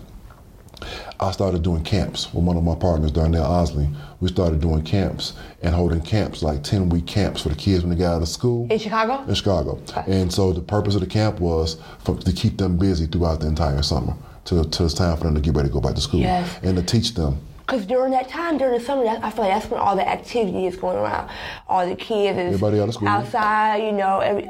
I 1.24 1.32
started 1.32 1.64
doing 1.64 1.84
camps 1.84 2.34
with 2.34 2.44
one 2.44 2.58
of 2.58 2.64
my 2.64 2.76
partners 2.76 3.12
down 3.12 3.32
there, 3.32 3.42
Osley. 3.42 3.94
We 4.20 4.28
started 4.28 4.60
doing 4.62 4.84
camps 4.84 5.34
and 5.62 5.74
holding 5.74 6.02
camps, 6.02 6.44
like 6.44 6.64
10 6.64 6.90
week 6.90 7.08
camps 7.08 7.42
for 7.42 7.50
the 7.50 7.56
kids 7.56 7.84
when 7.84 7.90
they 7.92 7.96
got 8.04 8.16
out 8.18 8.22
of 8.22 8.28
school 8.28 8.68
In 8.70 8.78
Chicago? 8.80 9.24
in 9.28 9.34
Chicago. 9.36 9.82
And 10.08 10.32
so 10.32 10.52
the 10.54 10.62
purpose 10.62 10.96
of 10.96 11.02
the 11.02 11.08
camp 11.08 11.40
was 11.40 11.78
for, 12.00 12.16
to 12.18 12.32
keep 12.34 12.58
them 12.58 12.78
busy 12.78 13.06
throughout 13.06 13.40
the 13.40 13.48
entire 13.48 13.82
summer 13.82 14.14
till, 14.46 14.64
till 14.66 14.86
it's 14.86 14.96
time 14.96 15.16
for 15.18 15.24
them 15.24 15.36
to 15.36 15.42
get 15.42 15.56
ready 15.56 15.70
to 15.70 15.74
go 15.74 15.80
back 15.82 15.96
to 15.96 16.02
school 16.02 16.20
Yes. 16.20 16.60
and 16.62 16.76
to 16.76 16.84
teach 16.84 17.14
them. 17.14 17.40
Because 17.60 17.86
during 17.86 18.12
that 18.12 18.28
time, 18.28 18.58
during 18.58 18.78
the 18.78 18.84
summer, 18.86 19.06
I 19.08 19.30
feel 19.32 19.46
like 19.46 19.54
that's 19.54 19.72
when 19.72 19.80
all 19.80 19.96
the 19.96 20.08
activity 20.08 20.66
is 20.68 20.76
going 20.76 20.98
around. 20.98 21.30
All 21.70 21.88
the 21.88 21.96
kids 21.96 22.38
is 22.38 22.46
Everybody 22.56 22.82
out 22.82 22.90
of 22.90 22.94
school. 22.96 23.08
outside, 23.08 23.78
you 23.78 23.94
know, 23.94 24.20
every, 24.20 24.44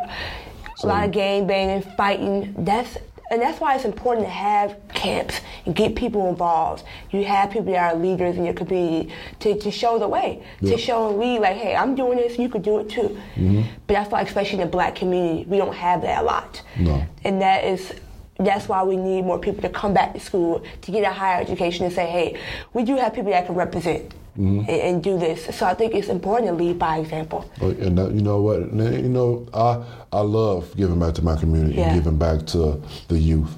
a 0.81 0.87
lot 0.87 1.03
of 1.05 1.11
gang 1.11 1.45
banging, 1.45 1.83
fighting. 1.95 2.55
That's 2.57 2.97
and 3.31 3.41
that's 3.41 3.59
why 3.59 3.75
it's 3.75 3.85
important 3.85 4.25
to 4.27 4.31
have 4.31 4.75
camps 5.03 5.41
and 5.65 5.75
get 5.75 5.95
people 5.95 6.29
involved. 6.29 6.83
You 7.11 7.23
have 7.25 7.51
people 7.51 7.71
that 7.73 7.93
are 7.93 7.95
leaders 7.99 8.37
in 8.37 8.45
your 8.45 8.53
community 8.53 9.13
to, 9.41 9.59
to 9.59 9.69
show 9.71 9.99
the 9.99 10.07
way, 10.07 10.41
Yeah. 10.61 10.71
to 10.71 10.77
show 10.77 11.09
and 11.09 11.19
lead. 11.19 11.39
Like, 11.39 11.57
hey, 11.57 11.75
I'm 11.75 11.93
doing 11.95 12.17
this, 12.17 12.39
you 12.39 12.49
could 12.49 12.63
do 12.63 12.79
it 12.79 12.89
too. 12.89 13.09
Mm-hmm. 13.35 13.61
But 13.87 13.97
I 13.97 14.03
feel 14.05 14.13
like, 14.13 14.27
especially 14.27 14.59
in 14.59 14.65
the 14.67 14.71
black 14.71 14.95
community, 14.95 15.45
we 15.49 15.57
don't 15.57 15.75
have 15.75 16.01
that 16.03 16.21
a 16.21 16.25
lot. 16.25 16.61
No. 16.79 17.03
And 17.23 17.41
that 17.41 17.63
is 17.65 17.93
that's 18.39 18.67
why 18.67 18.81
we 18.83 18.95
need 18.97 19.21
more 19.23 19.37
people 19.37 19.61
to 19.61 19.69
come 19.69 19.93
back 19.93 20.11
to 20.13 20.19
school 20.19 20.63
to 20.81 20.91
get 20.91 21.03
a 21.03 21.13
higher 21.13 21.39
education 21.39 21.85
and 21.85 21.93
say, 21.93 22.07
hey, 22.07 22.39
we 22.73 22.83
do 22.83 22.95
have 22.97 23.13
people 23.13 23.31
that 23.31 23.45
can 23.45 23.55
represent 23.55 24.13
Mm-hmm. 24.33 24.59
and, 24.61 24.81
and 24.87 25.03
do 25.03 25.19
this. 25.19 25.55
So 25.55 25.63
I 25.67 25.75
think 25.75 25.93
it's 25.93 26.07
important 26.07 26.49
to 26.49 26.55
lead 26.55 26.79
by 26.79 26.97
example. 26.97 27.45
And 27.61 27.95
that, 27.99 28.13
you 28.13 28.23
know 28.23 28.41
what? 28.41 28.61
You 28.73 29.07
know, 29.17 29.45
I 29.53 29.83
I 30.11 30.21
love 30.21 30.75
giving 30.75 30.99
back 30.99 31.13
to 31.19 31.21
my 31.23 31.35
community 31.35 31.75
Yeah. 31.75 31.89
and 31.93 32.01
giving 32.03 32.17
back 32.17 32.47
to 32.47 32.81
the 33.09 33.19
youth, 33.19 33.53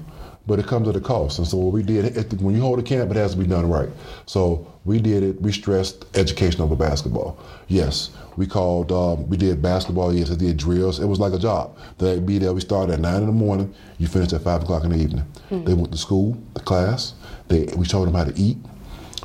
but 0.46 0.58
it 0.58 0.66
comes 0.66 0.88
at 0.88 0.96
a 0.96 1.00
cost. 1.00 1.38
And 1.38 1.46
so 1.46 1.56
what 1.56 1.72
we 1.72 1.82
did, 1.82 2.16
it, 2.16 2.32
when 2.40 2.54
you 2.54 2.60
hold 2.60 2.78
a 2.78 2.82
camp, 2.82 3.10
it 3.10 3.16
has 3.16 3.32
to 3.32 3.38
be 3.38 3.46
done 3.46 3.68
right. 3.68 3.88
So 4.26 4.72
we 4.84 5.00
did 5.00 5.22
it. 5.22 5.40
We 5.42 5.52
stressed 5.52 6.04
education 6.16 6.60
over 6.60 6.76
basketball. 6.76 7.38
Yes, 7.68 8.10
we 8.36 8.46
called. 8.46 8.92
Um, 8.92 9.28
we 9.28 9.36
did 9.36 9.60
basketball. 9.60 10.14
Yes, 10.14 10.30
we 10.30 10.36
did 10.36 10.56
drills. 10.56 11.00
It 11.00 11.06
was 11.06 11.18
like 11.18 11.32
a 11.32 11.38
job. 11.38 11.76
They'd 11.98 12.24
be 12.24 12.38
there. 12.38 12.52
We 12.52 12.60
started 12.60 12.92
at 12.92 13.00
nine 13.00 13.22
in 13.22 13.26
the 13.26 13.32
morning. 13.32 13.74
You 13.98 14.06
finished 14.06 14.32
at 14.32 14.42
five 14.42 14.62
o'clock 14.62 14.84
in 14.84 14.90
the 14.90 14.98
evening. 14.98 15.26
They 15.50 15.74
went 15.74 15.90
to 15.92 15.98
school, 15.98 16.36
the 16.54 16.60
class. 16.60 17.14
They 17.48 17.64
we 17.76 17.84
showed 17.84 18.06
them 18.06 18.14
how 18.14 18.24
to 18.24 18.38
eat 18.38 18.58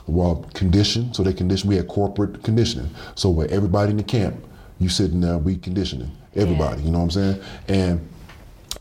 well 0.07 0.47
conditioned. 0.53 1.15
So 1.15 1.23
they 1.23 1.33
condition. 1.33 1.69
We 1.69 1.75
had 1.75 1.87
corporate 1.87 2.43
conditioning. 2.43 2.89
So 3.15 3.29
where 3.29 3.49
everybody 3.49 3.91
in 3.91 3.97
the 3.97 4.03
camp, 4.03 4.35
you 4.79 4.89
sitting 4.89 5.21
there, 5.21 5.37
we 5.37 5.57
conditioning 5.57 6.11
everybody. 6.35 6.81
You 6.81 6.91
know 6.91 6.99
what 6.99 7.03
I'm 7.05 7.11
saying? 7.11 7.41
And 7.67 8.09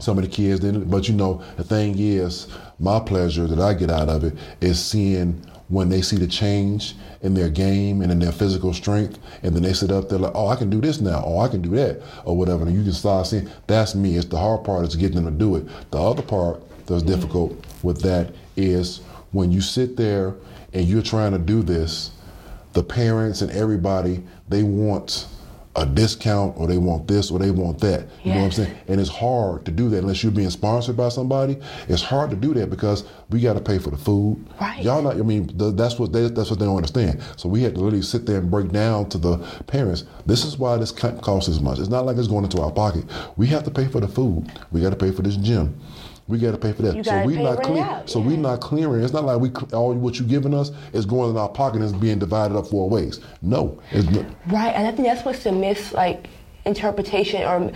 some 0.00 0.18
of 0.18 0.24
the 0.24 0.30
kids 0.30 0.60
didn't. 0.60 0.90
But 0.90 1.08
you 1.08 1.14
know, 1.14 1.42
the 1.56 1.64
thing 1.64 1.94
is, 1.98 2.48
my 2.78 2.98
pleasure 3.00 3.46
that 3.46 3.58
I 3.58 3.74
get 3.74 3.90
out 3.90 4.08
of 4.08 4.24
it 4.24 4.34
is 4.60 4.84
seeing 4.84 5.44
when 5.68 5.88
they 5.88 6.02
see 6.02 6.16
the 6.16 6.26
change 6.26 6.96
in 7.22 7.34
their 7.34 7.48
game 7.48 8.02
and 8.02 8.10
in 8.10 8.18
their 8.18 8.32
physical 8.32 8.74
strength, 8.74 9.18
and 9.42 9.54
then 9.54 9.62
they 9.62 9.72
sit 9.72 9.92
up 9.92 10.08
there 10.08 10.18
like, 10.18 10.32
oh, 10.34 10.48
I 10.48 10.56
can 10.56 10.68
do 10.68 10.80
this 10.80 11.00
now, 11.00 11.22
or 11.22 11.44
I 11.44 11.48
can 11.48 11.62
do 11.62 11.70
that, 11.70 12.02
or 12.24 12.36
whatever. 12.36 12.66
And 12.66 12.74
you 12.74 12.82
can 12.82 12.92
start 12.92 13.28
seeing 13.28 13.48
that's 13.66 13.94
me. 13.94 14.16
It's 14.16 14.26
the 14.26 14.38
hard 14.38 14.64
part 14.64 14.84
is 14.84 14.96
getting 14.96 15.22
them 15.22 15.26
to 15.26 15.30
do 15.30 15.56
it. 15.56 15.66
The 15.90 15.98
other 15.98 16.22
part 16.22 16.60
that's 16.86 17.02
mm-hmm. 17.02 17.12
difficult 17.12 17.66
with 17.82 18.02
that 18.02 18.34
is 18.56 18.98
when 19.32 19.52
you 19.52 19.60
sit 19.60 19.96
there 19.96 20.34
and 20.72 20.86
you're 20.86 21.02
trying 21.02 21.32
to 21.32 21.38
do 21.38 21.62
this, 21.62 22.10
the 22.72 22.82
parents 22.82 23.42
and 23.42 23.50
everybody 23.52 24.22
they 24.48 24.62
want 24.62 25.26
a 25.76 25.86
discount 25.86 26.56
or 26.58 26.66
they 26.66 26.78
want 26.78 27.06
this 27.06 27.30
or 27.30 27.38
they 27.38 27.50
want 27.52 27.78
that. 27.80 28.08
You 28.24 28.32
know 28.32 28.38
what 28.40 28.44
I'm 28.46 28.52
saying? 28.52 28.76
And 28.88 29.00
it's 29.00 29.08
hard 29.08 29.64
to 29.66 29.70
do 29.70 29.88
that 29.90 29.98
unless 29.98 30.22
you're 30.22 30.32
being 30.32 30.50
sponsored 30.50 30.96
by 30.96 31.10
somebody. 31.10 31.58
It's 31.88 32.02
hard 32.02 32.30
to 32.30 32.36
do 32.36 32.52
that 32.54 32.70
because 32.70 33.04
we 33.30 33.40
got 33.40 33.54
to 33.54 33.60
pay 33.60 33.78
for 33.78 33.90
the 33.90 33.96
food. 33.96 34.44
Right. 34.60 34.82
Y'all 34.82 35.00
not. 35.00 35.14
I 35.14 35.22
mean, 35.22 35.46
th- 35.56 35.76
that's 35.76 35.96
what 35.98 36.12
they, 36.12 36.28
that's 36.28 36.50
what 36.50 36.58
they 36.58 36.64
don't 36.64 36.76
understand. 36.76 37.22
So 37.36 37.48
we 37.48 37.62
had 37.62 37.76
to 37.76 37.80
literally 37.80 38.02
sit 38.02 38.26
there 38.26 38.38
and 38.38 38.50
break 38.50 38.72
down 38.72 39.08
to 39.10 39.18
the 39.18 39.38
parents. 39.68 40.04
This 40.26 40.44
is 40.44 40.58
why 40.58 40.76
this 40.76 40.90
co- 40.90 41.16
costs 41.18 41.48
as 41.48 41.60
much. 41.60 41.78
It's 41.78 41.88
not 41.88 42.04
like 42.04 42.16
it's 42.16 42.28
going 42.28 42.44
into 42.44 42.60
our 42.60 42.72
pocket. 42.72 43.04
We 43.36 43.46
have 43.48 43.62
to 43.64 43.70
pay 43.70 43.86
for 43.86 44.00
the 44.00 44.08
food. 44.08 44.50
We 44.72 44.80
got 44.80 44.90
to 44.90 44.96
pay 44.96 45.12
for 45.12 45.22
this 45.22 45.36
gym. 45.36 45.78
We 46.30 46.38
got 46.38 46.52
to 46.52 46.58
pay 46.58 46.72
for 46.72 46.82
that. 46.82 46.94
You 46.94 47.02
so 47.02 47.24
we 47.24 47.42
not 47.42 47.62
clear. 47.62 47.82
out, 47.82 48.08
So 48.08 48.20
yeah. 48.20 48.26
we 48.28 48.36
not 48.36 48.60
clearing. 48.60 49.02
It's 49.02 49.12
not 49.12 49.24
like 49.24 49.40
we 49.40 49.50
all 49.72 49.92
what 49.94 50.18
you 50.18 50.24
giving 50.24 50.54
us 50.54 50.70
is 50.92 51.04
going 51.04 51.30
in 51.30 51.36
our 51.36 51.48
pocket 51.48 51.82
and 51.82 51.84
it's 51.84 51.92
being 51.92 52.20
divided 52.20 52.56
up 52.56 52.68
four 52.68 52.88
ways. 52.88 53.20
No, 53.42 53.80
it's 53.90 54.08
not. 54.08 54.24
Right, 54.46 54.70
and 54.70 54.86
I 54.86 54.92
think 54.92 55.08
that's 55.08 55.24
what's 55.24 55.42
the 55.42 55.50
mis 55.52 55.92
like 55.92 56.28
interpretation 56.64 57.42
or 57.42 57.72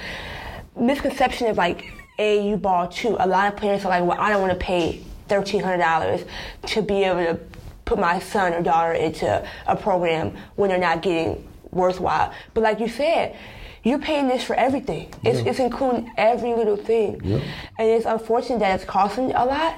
misconception 0.80 1.48
of 1.48 1.56
like 1.56 1.92
AAU 2.18 2.62
ball 2.62 2.86
too. 2.88 3.16
A 3.18 3.26
lot 3.26 3.52
of 3.52 3.58
parents 3.58 3.84
are 3.84 3.88
like, 3.88 4.04
well, 4.04 4.20
I 4.20 4.30
don't 4.30 4.40
want 4.40 4.52
to 4.52 4.64
pay 4.64 5.02
thirteen 5.28 5.60
hundred 5.60 5.78
dollars 5.78 6.24
to 6.66 6.80
be 6.80 7.02
able 7.02 7.24
to 7.24 7.40
put 7.84 7.98
my 7.98 8.20
son 8.20 8.54
or 8.54 8.62
daughter 8.62 8.92
into 8.92 9.46
a 9.66 9.76
program 9.76 10.36
when 10.54 10.70
they're 10.70 10.78
not 10.78 11.02
getting 11.02 11.46
worthwhile. 11.72 12.32
But 12.54 12.62
like 12.62 12.78
you 12.78 12.88
said. 12.88 13.36
You're 13.84 13.98
paying 13.98 14.28
this 14.28 14.42
for 14.42 14.54
everything. 14.56 15.08
It's, 15.22 15.40
Yeah. 15.42 15.50
it's 15.50 15.58
including 15.60 16.10
every 16.16 16.54
little 16.54 16.76
thing. 16.76 17.20
Yeah. 17.22 17.38
And 17.78 17.88
it's 17.88 18.06
unfortunate 18.06 18.60
that 18.60 18.74
it's 18.76 18.84
costing 18.84 19.32
a 19.32 19.44
lot, 19.44 19.74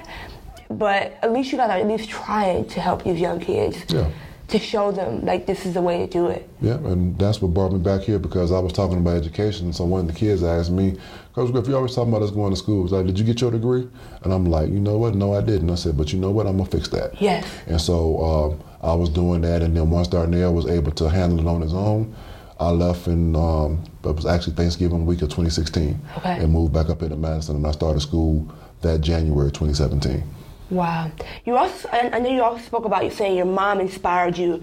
but 0.69 1.17
at 1.21 1.31
least 1.33 1.51
you 1.51 1.57
gotta 1.57 1.73
at 1.73 1.87
least 1.87 2.09
trying 2.09 2.65
to 2.65 2.79
help 2.79 3.03
these 3.03 3.19
young 3.19 3.39
kids 3.39 3.77
Yeah. 3.89 4.05
to 4.47 4.59
show 4.59 4.91
them 4.93 5.25
like 5.25 5.45
this 5.45 5.65
is 5.65 5.73
the 5.73 5.81
way 5.81 5.97
to 5.99 6.07
do 6.07 6.27
it. 6.27 6.47
Yeah, 6.61 6.75
and 6.75 7.19
that's 7.19 7.41
what 7.41 7.53
brought 7.53 7.73
me 7.73 7.79
back 7.79 8.01
here 8.01 8.17
because 8.17 8.53
I 8.53 8.59
was 8.59 8.71
talking 8.71 8.97
about 8.97 9.17
education. 9.17 9.73
So 9.73 9.83
one 9.83 10.01
of 10.01 10.07
the 10.07 10.13
kids 10.13 10.41
asked 10.41 10.71
me, 10.71 10.95
Coach 11.35 11.51
Griff, 11.51 11.67
you 11.67 11.75
always 11.75 11.93
talking 11.93 12.13
about 12.13 12.23
us 12.23 12.31
going 12.31 12.51
to 12.51 12.57
school. 12.57 12.83
It's 12.85 12.93
like, 12.93 13.05
did 13.05 13.19
you 13.19 13.25
get 13.25 13.41
your 13.41 13.51
degree? 13.51 13.87
And 14.23 14.33
I'm 14.33 14.45
like, 14.45 14.69
you 14.69 14.79
know 14.79 14.97
what? 14.97 15.15
No, 15.15 15.33
I 15.33 15.41
didn't. 15.41 15.69
I 15.69 15.75
said, 15.75 15.97
but 15.97 16.13
you 16.13 16.19
know 16.19 16.31
what? 16.31 16.47
I'm 16.47 16.57
gonna 16.57 16.69
fix 16.69 16.87
that. 16.89 17.21
Yes. 17.21 17.45
And 17.67 17.79
so 17.81 18.23
um, 18.23 18.63
I 18.81 18.93
was 18.95 19.09
doing 19.09 19.41
that, 19.41 19.61
and 19.61 19.75
then 19.75 19.89
once 19.89 20.07
Darnell 20.07 20.53
was 20.53 20.65
able 20.65 20.91
to 20.93 21.09
handle 21.09 21.39
it 21.45 21.47
on 21.51 21.61
his 21.61 21.73
own, 21.73 22.15
I 22.59 22.69
left 22.71 23.07
in 23.07 23.35
um, 23.35 23.83
it 24.03 24.15
was 24.15 24.25
actually 24.25 24.53
Thanksgiving 24.55 25.05
week 25.05 25.21
of 25.21 25.29
2016, 25.29 25.99
Okay. 26.17 26.37
and 26.39 26.51
moved 26.51 26.73
back 26.73 26.89
up 26.89 27.01
into 27.03 27.15
Madison, 27.15 27.55
and 27.57 27.67
I 27.67 27.71
started 27.71 27.99
school 28.01 28.47
that 28.81 29.01
January 29.01 29.51
2017. 29.51 30.23
Wow. 30.69 31.11
You 31.45 31.55
also, 31.55 31.87
I 31.91 32.09
I 32.13 32.19
know 32.19 32.29
you 32.29 32.43
also 32.43 32.63
spoke 32.63 32.85
about 32.85 33.03
you 33.05 33.11
saying 33.11 33.37
your 33.37 33.45
mom 33.45 33.79
inspired 33.79 34.37
you, 34.37 34.61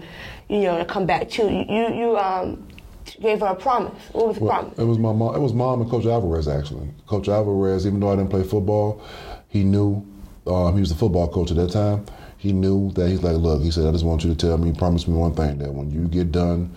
you 0.49 0.61
know, 0.61 0.77
to 0.77 0.85
come 0.85 1.05
back 1.05 1.29
too. 1.29 1.49
You, 1.49 1.65
you, 1.67 1.93
you 1.95 2.17
um, 2.17 2.67
gave 3.21 3.39
her 3.39 3.47
a 3.47 3.55
promise. 3.55 3.93
What 4.11 4.27
was 4.27 4.37
the 4.37 4.43
Well, 4.43 4.53
promise? 4.59 4.77
it 4.79 4.83
was 4.83 4.99
my 4.99 5.11
mom. 5.13 5.35
It 5.35 5.39
was 5.39 5.53
mom 5.53 5.81
and 5.81 5.89
Coach 5.89 6.05
Alvarez 6.05 6.47
actually. 6.47 6.87
Coach 7.07 7.27
Alvarez, 7.27 7.87
even 7.87 7.99
though 7.99 8.11
I 8.11 8.15
didn't 8.17 8.29
play 8.29 8.43
football, 8.43 9.01
he 9.47 9.63
knew. 9.63 10.05
Um, 10.45 10.75
he 10.75 10.79
was 10.79 10.89
the 10.89 10.95
football 10.95 11.27
coach 11.27 11.49
at 11.49 11.57
that 11.57 11.71
time. 11.71 12.05
He 12.37 12.53
knew 12.53 12.91
that 12.91 13.09
he's 13.09 13.23
like, 13.23 13.37
look. 13.37 13.63
He 13.63 13.71
said, 13.71 13.87
I 13.87 13.91
just 13.91 14.05
want 14.05 14.23
you 14.23 14.29
to 14.29 14.35
tell 14.35 14.59
me, 14.59 14.71
promise 14.73 15.07
me 15.07 15.15
one 15.17 15.33
thing 15.33 15.57
that 15.57 15.73
when 15.73 15.89
you 15.89 16.07
get 16.07 16.31
done 16.31 16.75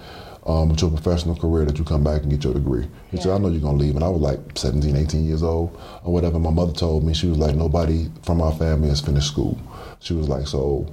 um, 0.49 0.71
with 0.71 0.81
your 0.81 0.91
professional 0.91 1.37
career, 1.37 1.65
that 1.67 1.79
you 1.79 1.85
come 1.85 2.03
back 2.03 2.23
and 2.23 2.31
get 2.31 2.43
your 2.43 2.55
degree. 2.55 2.89
He 3.11 3.19
said, 3.19 3.33
I 3.33 3.39
know 3.39 3.49
you're 3.49 3.61
gonna 3.61 3.77
leave, 3.79 3.95
and 3.95 4.03
I 4.03 4.09
was 4.09 4.21
like 4.23 4.41
17, 4.57 4.97
18 4.97 5.25
years 5.25 5.43
old 5.43 5.79
or 6.03 6.13
whatever. 6.13 6.39
My 6.39 6.51
mother 6.51 6.73
told 6.73 7.05
me 7.05 7.15
she 7.15 7.27
was 7.29 7.39
like, 7.39 7.55
nobody 7.55 8.09
from 8.23 8.41
our 8.41 8.53
family 8.55 8.89
has 8.89 9.01
finished 9.01 9.29
school. 9.29 9.57
She 10.01 10.15
was 10.15 10.29
like, 10.29 10.47
so. 10.49 10.93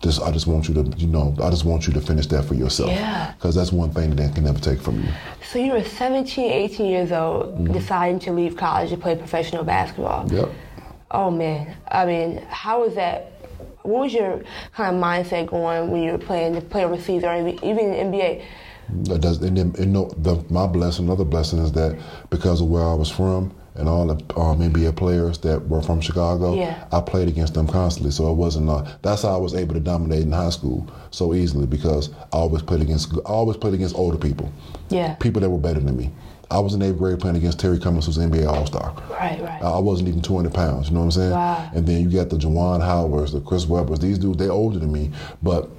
Just, 0.00 0.20
I 0.20 0.32
just 0.32 0.48
want 0.48 0.66
you 0.66 0.74
to, 0.74 0.82
you 0.98 1.06
know, 1.06 1.32
I 1.40 1.48
just 1.50 1.64
want 1.64 1.86
you 1.86 1.92
to 1.92 2.00
finish 2.00 2.26
that 2.26 2.44
for 2.44 2.54
yourself. 2.54 2.90
Yeah. 2.90 3.34
Because 3.34 3.54
that's 3.54 3.70
one 3.70 3.92
thing 3.92 4.10
that 4.10 4.16
they 4.16 4.28
can 4.34 4.42
never 4.42 4.58
take 4.58 4.80
from 4.80 5.00
you. 5.00 5.08
So 5.48 5.60
you 5.60 5.70
were 5.70 5.84
17, 5.84 6.50
18 6.50 6.86
years 6.90 7.12
old, 7.12 7.54
Mm-hmm. 7.54 7.72
deciding 7.72 8.18
to 8.18 8.32
leave 8.32 8.56
college 8.56 8.90
to 8.90 8.96
play 8.96 9.14
professional 9.14 9.62
basketball. 9.62 10.28
Yep. 10.32 10.48
Oh 11.12 11.30
man, 11.30 11.76
I 11.88 12.04
mean, 12.04 12.38
how 12.48 12.80
was 12.84 12.96
that? 12.96 13.30
What 13.82 14.00
was 14.00 14.12
your 14.12 14.42
kind 14.74 14.96
of 14.96 15.00
mindset 15.00 15.46
going 15.46 15.92
when 15.92 16.02
you 16.02 16.10
were 16.10 16.18
playing 16.18 16.54
to 16.56 16.60
play 16.62 16.84
overseas 16.84 17.22
or 17.22 17.36
even 17.36 17.78
in 17.78 18.10
the 18.10 18.18
NBA? 18.18 18.44
That 19.04 19.20
does, 19.20 19.40
and 19.42 19.56
then 19.56 19.74
and 19.78 19.92
no, 19.92 20.08
the, 20.18 20.44
my 20.50 20.66
blessing, 20.66 21.06
another 21.06 21.24
blessing 21.24 21.58
is 21.60 21.72
that 21.72 21.98
because 22.30 22.60
of 22.60 22.68
where 22.68 22.82
I 22.86 22.94
was 22.94 23.10
from 23.10 23.54
and 23.74 23.88
all 23.88 24.06
the 24.06 24.14
um, 24.38 24.58
NBA 24.60 24.96
players 24.96 25.38
that 25.38 25.66
were 25.68 25.80
from 25.80 26.00
Chicago, 26.02 26.54
Yeah. 26.54 26.84
I 26.92 27.00
played 27.00 27.26
against 27.28 27.54
them 27.54 27.66
constantly. 27.66 28.10
So 28.12 28.30
it 28.30 28.34
wasn't. 28.34 28.68
Uh, 28.68 28.84
that's 29.00 29.22
how 29.22 29.34
I 29.34 29.38
was 29.38 29.54
able 29.54 29.72
to 29.74 29.80
dominate 29.80 30.22
in 30.22 30.32
high 30.32 30.50
school 30.50 30.86
so 31.10 31.32
easily 31.32 31.66
because 31.66 32.10
I 32.12 32.36
always 32.36 32.60
played 32.62 32.82
against. 32.82 33.14
I 33.14 33.20
always 33.30 33.56
played 33.56 33.72
against 33.74 33.94
older 33.94 34.18
people, 34.18 34.52
Yeah. 34.90 35.14
people 35.14 35.40
that 35.40 35.48
were 35.48 35.58
better 35.58 35.80
than 35.80 35.96
me. 35.96 36.10
I 36.50 36.58
was 36.58 36.74
in 36.74 36.82
eighth 36.82 36.98
grade 36.98 37.18
playing 37.18 37.36
against 37.36 37.58
Terry 37.60 37.78
Cummings, 37.78 38.04
who's 38.04 38.18
an 38.18 38.30
NBA 38.30 38.46
All 38.46 38.66
Star. 38.66 38.92
Right, 39.08 39.40
right. 39.42 39.62
I 39.62 39.78
wasn't 39.78 40.08
even 40.10 40.20
200 40.20 40.52
pounds. 40.52 40.88
You 40.88 40.94
know 40.94 41.00
what 41.00 41.04
I'm 41.06 41.10
saying? 41.12 41.30
Wow. 41.30 41.70
And 41.74 41.86
then 41.86 42.02
you 42.02 42.10
got 42.18 42.28
the 42.28 42.36
Juwan 42.36 42.82
Howards, 42.82 43.32
the 43.32 43.40
Chris 43.40 43.64
Webbers. 43.64 44.00
These 44.00 44.18
dudes, 44.18 44.36
they 44.36 44.50
older 44.50 44.78
than 44.78 44.92
me, 44.92 45.10
but 45.42 45.70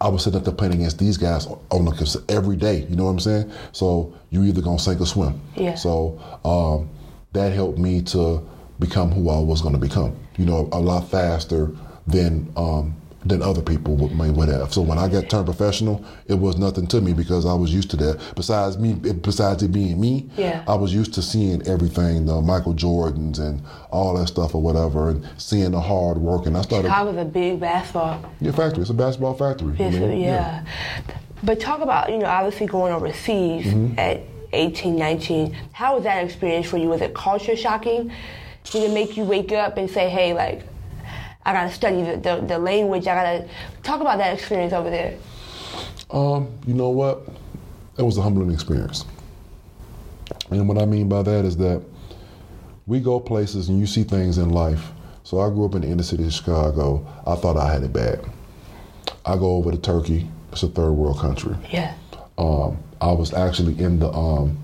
I 0.00 0.08
was 0.08 0.22
sitting 0.24 0.38
up 0.38 0.44
there 0.44 0.54
playing 0.54 0.74
against 0.74 0.98
these 0.98 1.16
guys 1.16 1.46
on 1.70 1.84
the 1.84 2.24
every 2.28 2.56
day. 2.56 2.86
You 2.88 2.96
know 2.96 3.04
what 3.04 3.10
I'm 3.10 3.20
saying? 3.20 3.50
So 3.72 4.14
you 4.30 4.44
either 4.44 4.60
gonna 4.60 4.78
sink 4.78 5.00
or 5.00 5.06
swim. 5.06 5.40
Yeah. 5.56 5.74
So 5.74 6.20
um, 6.44 6.88
that 7.32 7.52
helped 7.52 7.78
me 7.78 8.02
to 8.02 8.46
become 8.78 9.10
who 9.10 9.28
I 9.28 9.38
was 9.38 9.60
gonna 9.60 9.78
become. 9.78 10.16
You 10.36 10.46
know, 10.46 10.68
a 10.72 10.78
lot 10.78 11.08
faster 11.10 11.72
than 12.06 12.52
um, 12.56 12.94
than 13.24 13.42
other 13.42 13.60
people 13.60 13.96
would, 13.96 14.12
may 14.16 14.30
would 14.30 14.48
have. 14.48 14.72
So 14.72 14.80
when 14.80 14.96
I 14.96 15.08
got 15.08 15.28
turned 15.28 15.46
professional, 15.46 16.04
it 16.28 16.34
was 16.34 16.56
nothing 16.56 16.86
to 16.88 17.00
me 17.00 17.12
because 17.12 17.46
I 17.46 17.52
was 17.52 17.72
used 17.74 17.90
to 17.90 17.96
that. 17.98 18.20
Besides 18.36 18.78
me, 18.78 18.92
besides 18.94 19.62
it 19.62 19.72
being 19.72 20.00
me, 20.00 20.28
Yeah. 20.36 20.62
I 20.68 20.74
was 20.76 20.94
used 20.94 21.14
to 21.14 21.22
seeing 21.22 21.66
everything, 21.66 22.26
the 22.26 22.40
Michael 22.40 22.74
Jordans 22.74 23.40
and 23.40 23.60
all 23.90 24.14
that 24.18 24.28
stuff 24.28 24.54
or 24.54 24.62
whatever, 24.62 25.10
and 25.10 25.26
seeing 25.36 25.72
the 25.72 25.80
hard 25.80 26.18
work. 26.18 26.46
And 26.46 26.56
I 26.56 26.62
started. 26.62 26.88
Chicago's 26.88 27.16
a 27.16 27.24
big 27.24 27.58
basketball 27.58 28.20
Yeah, 28.40 28.52
factory. 28.52 28.82
It's 28.82 28.90
a 28.90 28.94
basketball 28.94 29.34
factory. 29.34 29.74
I 29.78 29.82
Yes, 29.82 29.94
mean, 29.94 30.20
yeah. 30.20 30.64
But 31.42 31.58
talk 31.60 31.80
about, 31.80 32.10
you 32.10 32.18
know, 32.18 32.26
obviously 32.26 32.66
going 32.66 32.92
overseas 32.92 33.66
Mm-hmm. 33.66 33.98
at 33.98 34.20
18, 34.52 34.96
19. 34.96 35.56
How 35.72 35.96
was 35.96 36.04
that 36.04 36.24
experience 36.24 36.66
for 36.68 36.78
you? 36.78 36.88
Was 36.88 37.00
it 37.00 37.14
culture 37.14 37.56
shocking? 37.56 38.12
Did 38.64 38.90
it 38.90 38.94
make 38.94 39.16
you 39.16 39.24
wake 39.24 39.52
up 39.52 39.76
and 39.76 39.90
say, 39.90 40.08
hey, 40.08 40.34
like, 40.34 40.62
I 41.48 41.54
gotta 41.54 41.72
study 41.72 42.02
the, 42.02 42.16
the, 42.18 42.46
the 42.46 42.58
language, 42.58 43.06
I 43.06 43.14
gotta 43.14 43.48
talk 43.82 44.02
about 44.02 44.18
that 44.18 44.34
experience 44.34 44.74
over 44.74 44.90
there? 44.90 45.16
Um, 46.10 46.52
you 46.66 46.74
know 46.74 46.90
what? 46.90 47.26
It 47.96 48.02
was 48.02 48.18
a 48.18 48.22
humbling 48.22 48.52
experience. 48.52 49.06
And 50.50 50.68
what 50.68 50.76
I 50.76 50.84
mean 50.84 51.08
by 51.08 51.22
that 51.22 51.46
is 51.46 51.56
that 51.56 51.82
we 52.86 53.00
go 53.00 53.18
places 53.18 53.70
and 53.70 53.80
you 53.80 53.86
see 53.86 54.04
things 54.04 54.36
in 54.36 54.50
life. 54.50 54.90
So 55.24 55.40
I 55.40 55.48
grew 55.48 55.64
up 55.64 55.74
in 55.74 55.80
the 55.80 55.88
inner 55.88 56.02
city 56.02 56.26
of 56.26 56.34
Chicago. 56.34 57.06
I 57.26 57.34
thought 57.36 57.56
I 57.56 57.72
had 57.72 57.82
it 57.82 57.94
bad. 57.94 58.20
I 59.24 59.36
go 59.36 59.56
over 59.56 59.70
to 59.70 59.78
Turkey. 59.78 60.28
It's 60.52 60.62
a 60.64 60.68
third 60.68 60.92
world 60.92 61.18
country. 61.18 61.56
Yeah. 61.70 61.94
Um, 62.36 62.76
I 63.00 63.12
was 63.12 63.32
actually 63.32 63.82
in 63.82 64.00
the 64.00 64.10
um, 64.12 64.58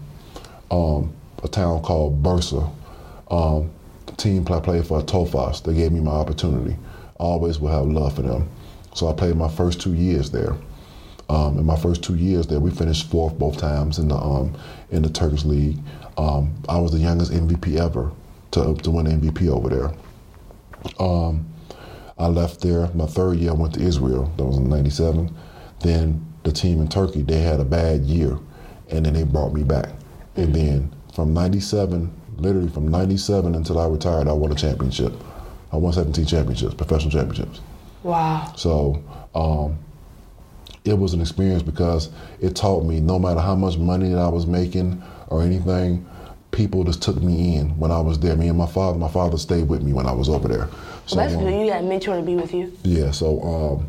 um, 0.71 1.15
a 1.43 1.49
town 1.49 1.81
called 1.81 2.23
Bursa. 2.23 2.71
Um, 3.31 3.71
team 4.17 4.47
I 4.51 4.61
played 4.61 4.87
for 4.87 5.03
Tofas. 5.03 5.63
They 5.63 5.75
gave 5.75 5.93
me 5.93 6.01
my 6.01 6.13
opportunity. 6.13 6.77
I 7.21 7.23
always 7.23 7.59
will 7.59 7.69
have 7.69 7.87
love 7.87 8.17
for 8.17 8.23
them. 8.23 8.49
So 8.95 9.09
I 9.09 9.13
played 9.13 9.37
my 9.37 9.49
first 9.49 9.81
two 9.81 9.95
years 9.95 10.31
there. 10.31 10.57
Um, 11.29 11.59
in 11.59 11.65
my 11.65 11.77
first 11.77 12.03
two 12.03 12.17
years 12.17 12.47
there, 12.47 12.61
we 12.61 12.71
finished 12.71 13.11
fourth 13.11 13.39
both 13.39 13.57
times 13.57 13.99
in 13.99 14.09
the 14.09 14.17
um, 14.17 14.55
in 14.91 15.03
the 15.03 15.09
Turkish 15.09 15.45
league. 15.45 15.79
Um, 16.19 16.55
I 16.69 16.79
was 16.79 16.93
the 16.93 16.99
youngest 16.99 17.33
MVP 17.33 17.77
ever 17.79 18.13
to 18.53 18.75
to 18.75 18.91
win 18.91 19.07
MVP 19.07 19.49
over 19.49 19.69
there. 19.69 19.95
Um, 21.01 21.47
I 22.19 22.27
left 22.27 22.61
there. 22.61 22.89
My 22.95 23.07
third 23.07 23.39
year, 23.39 23.51
I 23.51 23.55
went 23.55 23.75
to 23.75 23.81
Israel. 23.81 24.33
That 24.37 24.45
was 24.45 24.59
in 24.59 24.69
'97. 24.69 25.35
Then 25.81 26.25
the 26.45 26.53
team 26.53 26.81
in 26.81 26.89
Turkey, 26.89 27.23
they 27.23 27.41
had 27.41 27.59
a 27.59 27.65
bad 27.65 28.03
year, 28.03 28.39
and 28.91 29.07
then 29.07 29.15
they 29.15 29.25
brought 29.25 29.55
me 29.55 29.65
back. 29.65 29.89
And 30.37 30.55
then 30.55 30.95
from 31.15 31.33
'97, 31.33 32.13
literally 32.39 32.69
from 32.69 32.89
'97 32.89 33.55
until 33.55 33.79
I 33.79 33.87
retired, 33.87 34.29
I 34.29 34.33
won 34.33 34.53
a 34.53 34.55
championship. 34.55 35.13
I 35.73 35.77
won 35.77 35.93
17 35.93 36.25
championships, 36.27 36.75
professional 36.75 37.11
championships. 37.11 37.61
Wow. 38.05 38.53
So 38.57 39.03
um, 39.35 39.77
it 40.85 40.97
was 40.97 41.15
an 41.15 41.21
experience 41.21 41.63
because 41.63 42.11
it 42.41 42.55
taught 42.55 42.85
me 42.85 43.01
no 43.01 43.19
matter 43.19 43.41
how 43.41 43.57
much 43.57 43.77
money 43.77 44.11
that 44.11 44.19
I 44.19 44.29
was 44.29 44.47
making 44.47 45.03
or 45.29 45.43
anything, 45.43 46.07
people 46.53 46.85
just 46.85 47.03
took 47.03 47.21
me 47.21 47.57
in 47.57 47.77
when 47.79 47.91
I 47.91 48.01
was 48.01 48.21
there. 48.21 48.37
Me 48.37 48.47
and 48.49 48.57
my 48.57 48.67
father, 48.67 48.99
my 48.99 49.09
father 49.09 49.37
stayed 49.37 49.69
with 49.69 49.83
me 49.83 49.93
when 49.93 50.07
I 50.07 50.13
was 50.13 50.29
over 50.29 50.47
there. 50.47 50.69
So 51.07 51.17
Well, 51.17 51.27
that's 51.27 51.35
um, 51.37 51.45
good. 51.45 51.67
You 51.67 51.73
had 51.73 51.83
a 51.85 51.87
mentor 51.89 52.17
to 52.17 52.23
be 52.23 52.37
with 52.37 52.55
you. 52.55 52.73
yeah, 52.85 53.11
so 53.11 53.41
um, 53.43 53.87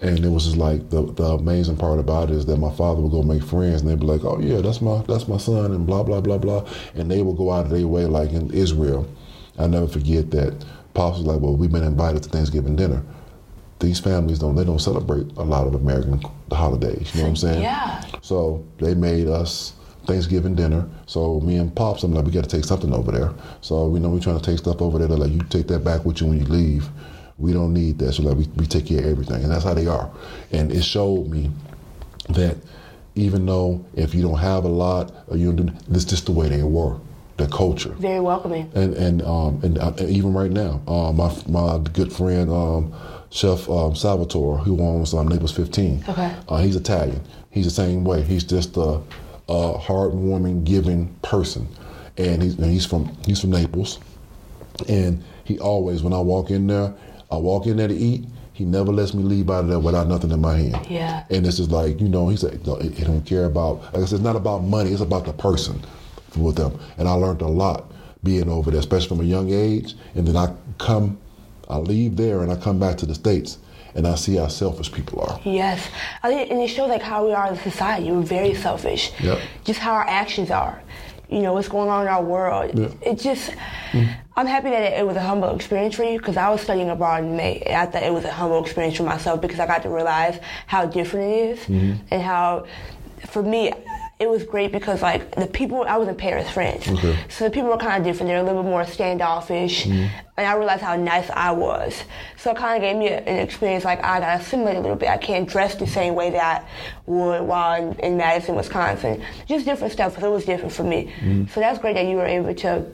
and 0.00 0.24
it 0.24 0.28
was 0.28 0.44
just 0.44 0.56
like 0.56 0.90
the 0.90 1.02
the 1.12 1.24
amazing 1.24 1.76
part 1.76 1.98
about 1.98 2.30
it 2.30 2.36
is 2.36 2.46
that 2.46 2.56
my 2.58 2.70
father 2.72 3.00
would 3.00 3.10
go 3.12 3.22
make 3.22 3.42
friends 3.42 3.80
and 3.80 3.90
they'd 3.90 4.00
be 4.00 4.06
like, 4.06 4.24
Oh 4.24 4.38
yeah, 4.40 4.60
that's 4.60 4.80
my 4.80 5.02
that's 5.08 5.26
my 5.28 5.38
son 5.38 5.72
and 5.72 5.86
blah 5.86 6.02
blah 6.02 6.20
blah 6.20 6.38
blah 6.38 6.64
and 6.94 7.10
they 7.10 7.22
would 7.22 7.36
go 7.36 7.50
out 7.52 7.66
of 7.66 7.70
their 7.70 7.86
way 7.86 8.04
like 8.04 8.30
in 8.32 8.50
Israel. 8.52 9.06
I 9.58 9.66
never 9.66 9.88
forget 9.88 10.30
that 10.32 10.64
Pops 10.94 11.18
was 11.18 11.26
like, 11.26 11.40
Well, 11.40 11.56
we've 11.56 11.72
been 11.72 11.82
invited 11.84 12.22
to 12.24 12.28
Thanksgiving 12.28 12.76
dinner. 12.76 13.02
these 13.80 14.00
families 14.00 14.38
don't 14.38 14.54
they 14.56 14.64
don't 14.64 14.80
celebrate 14.80 15.26
a 15.36 15.42
lot 15.44 15.66
of 15.66 15.74
American 15.74 16.20
holidays. 16.52 17.10
You 17.14 17.20
know 17.20 17.24
what 17.24 17.30
I'm 17.30 17.36
saying? 17.36 17.62
Yeah. 17.62 18.02
So 18.22 18.64
they 18.78 18.94
made 18.94 19.28
us 19.28 19.74
Thanksgiving 20.06 20.54
dinner. 20.54 20.88
So 21.06 21.40
me 21.40 21.56
and 21.56 21.74
Pops, 21.74 22.02
I'm 22.02 22.14
like, 22.14 22.24
we 22.24 22.32
got 22.32 22.44
to 22.44 22.50
take 22.56 22.64
something 22.64 22.94
over 22.94 23.12
there. 23.12 23.32
So 23.60 23.86
we 23.88 24.00
know 24.00 24.08
we're 24.10 24.20
trying 24.20 24.40
to 24.40 24.44
take 24.50 24.58
stuff 24.58 24.80
over 24.80 24.98
there. 24.98 25.06
They're 25.08 25.18
like, 25.18 25.32
you 25.32 25.40
take 25.50 25.66
that 25.68 25.84
back 25.84 26.04
with 26.06 26.20
you 26.20 26.28
when 26.28 26.38
you 26.38 26.46
leave. 26.46 26.88
We 27.38 27.52
don't 27.52 27.72
need 27.72 27.98
that. 28.00 28.12
So 28.12 28.24
like, 28.24 28.36
we, 28.36 28.46
we 28.56 28.66
take 28.66 28.86
care 28.86 28.98
of 28.98 29.06
everything, 29.06 29.42
and 29.42 29.50
that's 29.50 29.64
how 29.64 29.74
they 29.74 29.86
are. 29.86 30.10
And 30.50 30.72
it 30.72 30.82
showed 30.82 31.28
me 31.28 31.50
that 32.30 32.56
even 33.14 33.46
though 33.46 33.84
if 33.94 34.14
you 34.14 34.22
don't 34.22 34.38
have 34.38 34.64
a 34.64 34.68
lot 34.68 35.12
or 35.28 35.36
you 35.36 35.52
don't 35.52 35.66
do, 35.66 35.72
this 35.88 36.04
is 36.04 36.10
just 36.10 36.26
the 36.26 36.32
way 36.32 36.48
they 36.48 36.62
were, 36.62 36.96
the 37.36 37.46
culture. 37.48 37.90
Very 37.90 38.20
welcoming. 38.20 38.70
And 38.74 38.94
and 38.94 39.22
um 39.22 39.60
and, 39.62 39.78
uh, 39.78 39.92
even 40.00 40.32
right 40.32 40.50
now, 40.50 40.80
uh, 40.86 41.12
my 41.12 41.34
my 41.48 41.78
good 41.92 42.12
friend 42.12 42.50
um, 42.50 42.94
Chef 43.30 43.68
um, 43.68 43.94
Salvatore, 43.94 44.58
who 44.58 44.80
owns 44.80 45.14
um, 45.14 45.28
Naples 45.28 45.52
15. 45.52 46.04
Okay. 46.08 46.34
Uh, 46.48 46.58
he's 46.58 46.76
Italian. 46.76 47.20
He's 47.50 47.64
the 47.64 47.70
same 47.70 48.04
way. 48.04 48.22
He's 48.22 48.44
just 48.44 48.76
a, 48.76 49.00
a 49.48 49.78
heartwarming, 49.78 50.64
giving 50.64 51.14
person, 51.22 51.68
and 52.16 52.42
he's 52.42 52.54
and 52.56 52.70
he's 52.70 52.86
from 52.86 53.16
he's 53.26 53.40
from 53.40 53.50
Naples, 53.50 53.98
and 54.88 55.22
he 55.44 55.58
always 55.58 56.02
when 56.02 56.12
I 56.12 56.20
walk 56.20 56.50
in 56.50 56.66
there, 56.66 56.94
I 57.30 57.36
walk 57.36 57.66
in 57.66 57.76
there 57.76 57.88
to 57.88 57.94
eat. 57.94 58.24
He 58.52 58.64
never 58.64 58.90
lets 58.90 59.14
me 59.14 59.22
leave 59.22 59.50
out 59.50 59.64
of 59.64 59.68
there 59.68 59.78
without 59.78 60.08
nothing 60.08 60.32
in 60.32 60.40
my 60.40 60.56
hand. 60.56 60.86
Yeah. 60.90 61.24
And 61.30 61.46
it's 61.46 61.58
just 61.58 61.70
like 61.70 62.00
you 62.00 62.08
know, 62.08 62.28
he 62.28 62.36
said, 62.36 62.66
no, 62.66 62.76
he 62.76 63.04
don't 63.04 63.22
care 63.22 63.44
about. 63.44 63.82
Like 63.92 63.96
I 63.96 64.04
said, 64.06 64.16
it's 64.16 64.24
not 64.24 64.36
about 64.36 64.64
money. 64.64 64.90
It's 64.90 65.00
about 65.00 65.24
the 65.24 65.32
person 65.32 65.80
with 66.36 66.56
them. 66.56 66.78
And 66.96 67.06
I 67.08 67.12
learned 67.12 67.40
a 67.40 67.46
lot 67.46 67.92
being 68.24 68.48
over 68.48 68.70
there, 68.70 68.80
especially 68.80 69.08
from 69.08 69.20
a 69.20 69.24
young 69.24 69.52
age. 69.52 69.94
And 70.16 70.26
then 70.26 70.36
I 70.36 70.52
come, 70.78 71.18
I 71.68 71.76
leave 71.78 72.16
there, 72.16 72.42
and 72.42 72.50
I 72.50 72.56
come 72.56 72.80
back 72.80 72.96
to 72.98 73.06
the 73.06 73.14
states, 73.14 73.58
and 73.94 74.06
I 74.08 74.16
see 74.16 74.36
how 74.36 74.48
selfish 74.48 74.90
people 74.90 75.20
are. 75.20 75.40
Yes, 75.44 75.88
and 76.24 76.60
it 76.60 76.68
shows 76.68 76.88
like 76.88 77.02
how 77.02 77.26
we 77.26 77.32
are 77.32 77.46
as 77.46 77.58
a 77.58 77.62
society. 77.62 78.10
We're 78.10 78.22
very 78.22 78.54
selfish. 78.54 79.12
Yep. 79.20 79.38
Just 79.64 79.78
how 79.78 79.92
our 79.92 80.06
actions 80.08 80.50
are. 80.50 80.82
You 81.28 81.40
know 81.40 81.52
what's 81.52 81.68
going 81.68 81.88
on 81.88 82.02
in 82.02 82.08
our 82.08 82.22
world. 82.22 82.78
Yeah. 82.78 82.88
It 83.02 83.18
just. 83.18 83.50
I'm 84.36 84.46
happy 84.46 84.70
that 84.70 84.82
it, 84.82 85.00
it 85.00 85.06
was 85.06 85.16
a 85.16 85.20
humble 85.20 85.54
experience 85.54 85.96
for 85.96 86.04
you 86.04 86.18
because 86.18 86.36
I 86.36 86.48
was 86.48 86.60
studying 86.60 86.90
abroad 86.90 87.24
in 87.24 87.36
May. 87.36 87.60
And 87.60 87.76
I 87.76 87.86
thought 87.86 88.02
it 88.02 88.12
was 88.12 88.24
a 88.24 88.32
humble 88.32 88.62
experience 88.62 88.96
for 88.96 89.02
myself 89.02 89.40
because 89.40 89.58
I 89.58 89.66
got 89.66 89.82
to 89.82 89.88
realize 89.88 90.40
how 90.66 90.86
different 90.86 91.30
it 91.30 91.36
is 91.36 91.58
mm-hmm. 91.60 92.06
and 92.10 92.22
how, 92.22 92.66
for 93.26 93.42
me, 93.42 93.72
it 94.20 94.28
was 94.28 94.42
great 94.42 94.72
because 94.72 95.00
like 95.00 95.32
the 95.36 95.46
people 95.46 95.84
I 95.84 95.96
was 95.96 96.08
in 96.08 96.16
Paris, 96.16 96.50
France, 96.50 96.88
Okay. 96.88 97.16
so 97.28 97.44
the 97.44 97.50
people 97.50 97.70
were 97.70 97.76
kind 97.76 97.98
of 98.00 98.04
different. 98.04 98.28
They're 98.28 98.38
a 98.38 98.42
little 98.42 98.62
bit 98.64 98.68
more 98.68 98.84
standoffish, 98.84 99.84
mm-hmm. 99.84 100.08
and 100.36 100.46
I 100.46 100.54
realized 100.54 100.82
how 100.82 100.96
nice 100.96 101.30
I 101.30 101.52
was. 101.52 102.02
So 102.36 102.50
it 102.50 102.56
kind 102.56 102.76
of 102.76 102.82
gave 102.82 102.96
me 102.96 103.08
a, 103.08 103.18
an 103.20 103.38
experience 103.38 103.84
like 103.84 104.02
I 104.02 104.18
got 104.18 104.36
to 104.36 104.42
assimilate 104.42 104.76
a 104.76 104.80
little 104.80 104.96
bit. 104.96 105.08
I 105.08 105.18
can't 105.18 105.48
dress 105.48 105.76
the 105.76 105.86
same 105.86 106.16
way 106.16 106.30
that 106.30 106.62
I 106.62 107.10
would 107.10 107.42
while 107.42 107.80
in, 107.80 107.98
in 108.00 108.16
Madison, 108.16 108.56
Wisconsin. 108.56 109.22
Just 109.46 109.64
different 109.64 109.92
stuff. 109.92 110.18
So 110.18 110.26
it 110.26 110.34
was 110.34 110.44
different 110.44 110.72
for 110.72 110.82
me. 110.82 111.12
Mm-hmm. 111.20 111.46
So 111.52 111.60
that's 111.60 111.78
great 111.78 111.94
that 111.94 112.06
you 112.06 112.16
were 112.16 112.26
able 112.26 112.54
to 112.54 112.86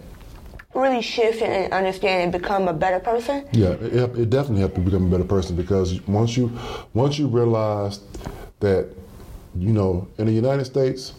really 0.75 1.01
shift 1.01 1.41
and, 1.41 1.53
and 1.53 1.73
understand 1.73 2.25
and 2.25 2.33
become 2.33 2.69
a 2.69 2.75
better 2.75 3.01
person. 3.01 3.47
Yeah, 3.53 3.71
it, 3.71 4.19
it 4.19 4.31
definitely 4.31 4.61
helped 4.61 4.77
you 4.77 4.83
become 4.83 5.07
a 5.07 5.11
better 5.11 5.25
person 5.25 5.57
because 5.57 6.03
once 6.07 6.37
you 6.37 6.53
once 6.93 7.19
you 7.19 7.29
realize 7.29 8.01
that 8.61 8.89
you 9.57 9.73
know 9.73 10.09
in 10.19 10.27
the 10.27 10.33
United 10.33 10.65
States 10.65 11.13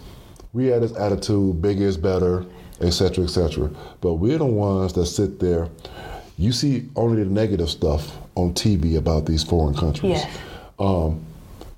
we 0.54 0.68
had 0.68 0.82
this 0.82 0.96
attitude 0.96 1.62
bigger 1.62 1.84
is 1.84 1.98
better, 1.98 2.46
etc., 2.80 3.26
etc. 3.26 3.70
But 4.00 4.14
we're 4.14 4.38
the 4.38 4.46
ones 4.46 4.94
that 4.94 5.06
sit 5.06 5.40
there. 5.40 5.70
You 6.38 6.54
see 6.54 6.90
only 6.96 7.24
the 7.24 7.30
negative 7.30 7.70
stuff 7.70 8.18
on 8.36 8.54
TV 8.54 8.98
about 8.98 9.26
these 9.26 9.44
foreign 9.44 9.76
countries. 9.76 10.12
Yes. 10.12 10.38
Um, 10.80 11.26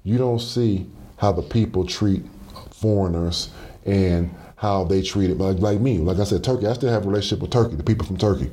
you 0.04 0.18
don't 0.18 0.40
see 0.40 0.86
how 1.18 1.32
the 1.32 1.42
people 1.42 1.86
treat 1.86 2.24
foreigners 2.72 3.50
and 3.86 4.34
how 4.56 4.84
they 4.84 5.02
treat 5.02 5.30
it. 5.30 5.38
Like, 5.38 5.60
like 5.60 5.80
me, 5.80 5.98
like 5.98 6.20
I 6.20 6.24
said, 6.24 6.44
Turkey. 6.44 6.68
I 6.68 6.74
still 6.74 6.92
have 6.92 7.06
a 7.06 7.08
relationship 7.08 7.42
with 7.42 7.52
Turkey. 7.52 7.76
The 7.76 7.84
people 7.84 8.06
from 8.06 8.18
Turkey. 8.18 8.52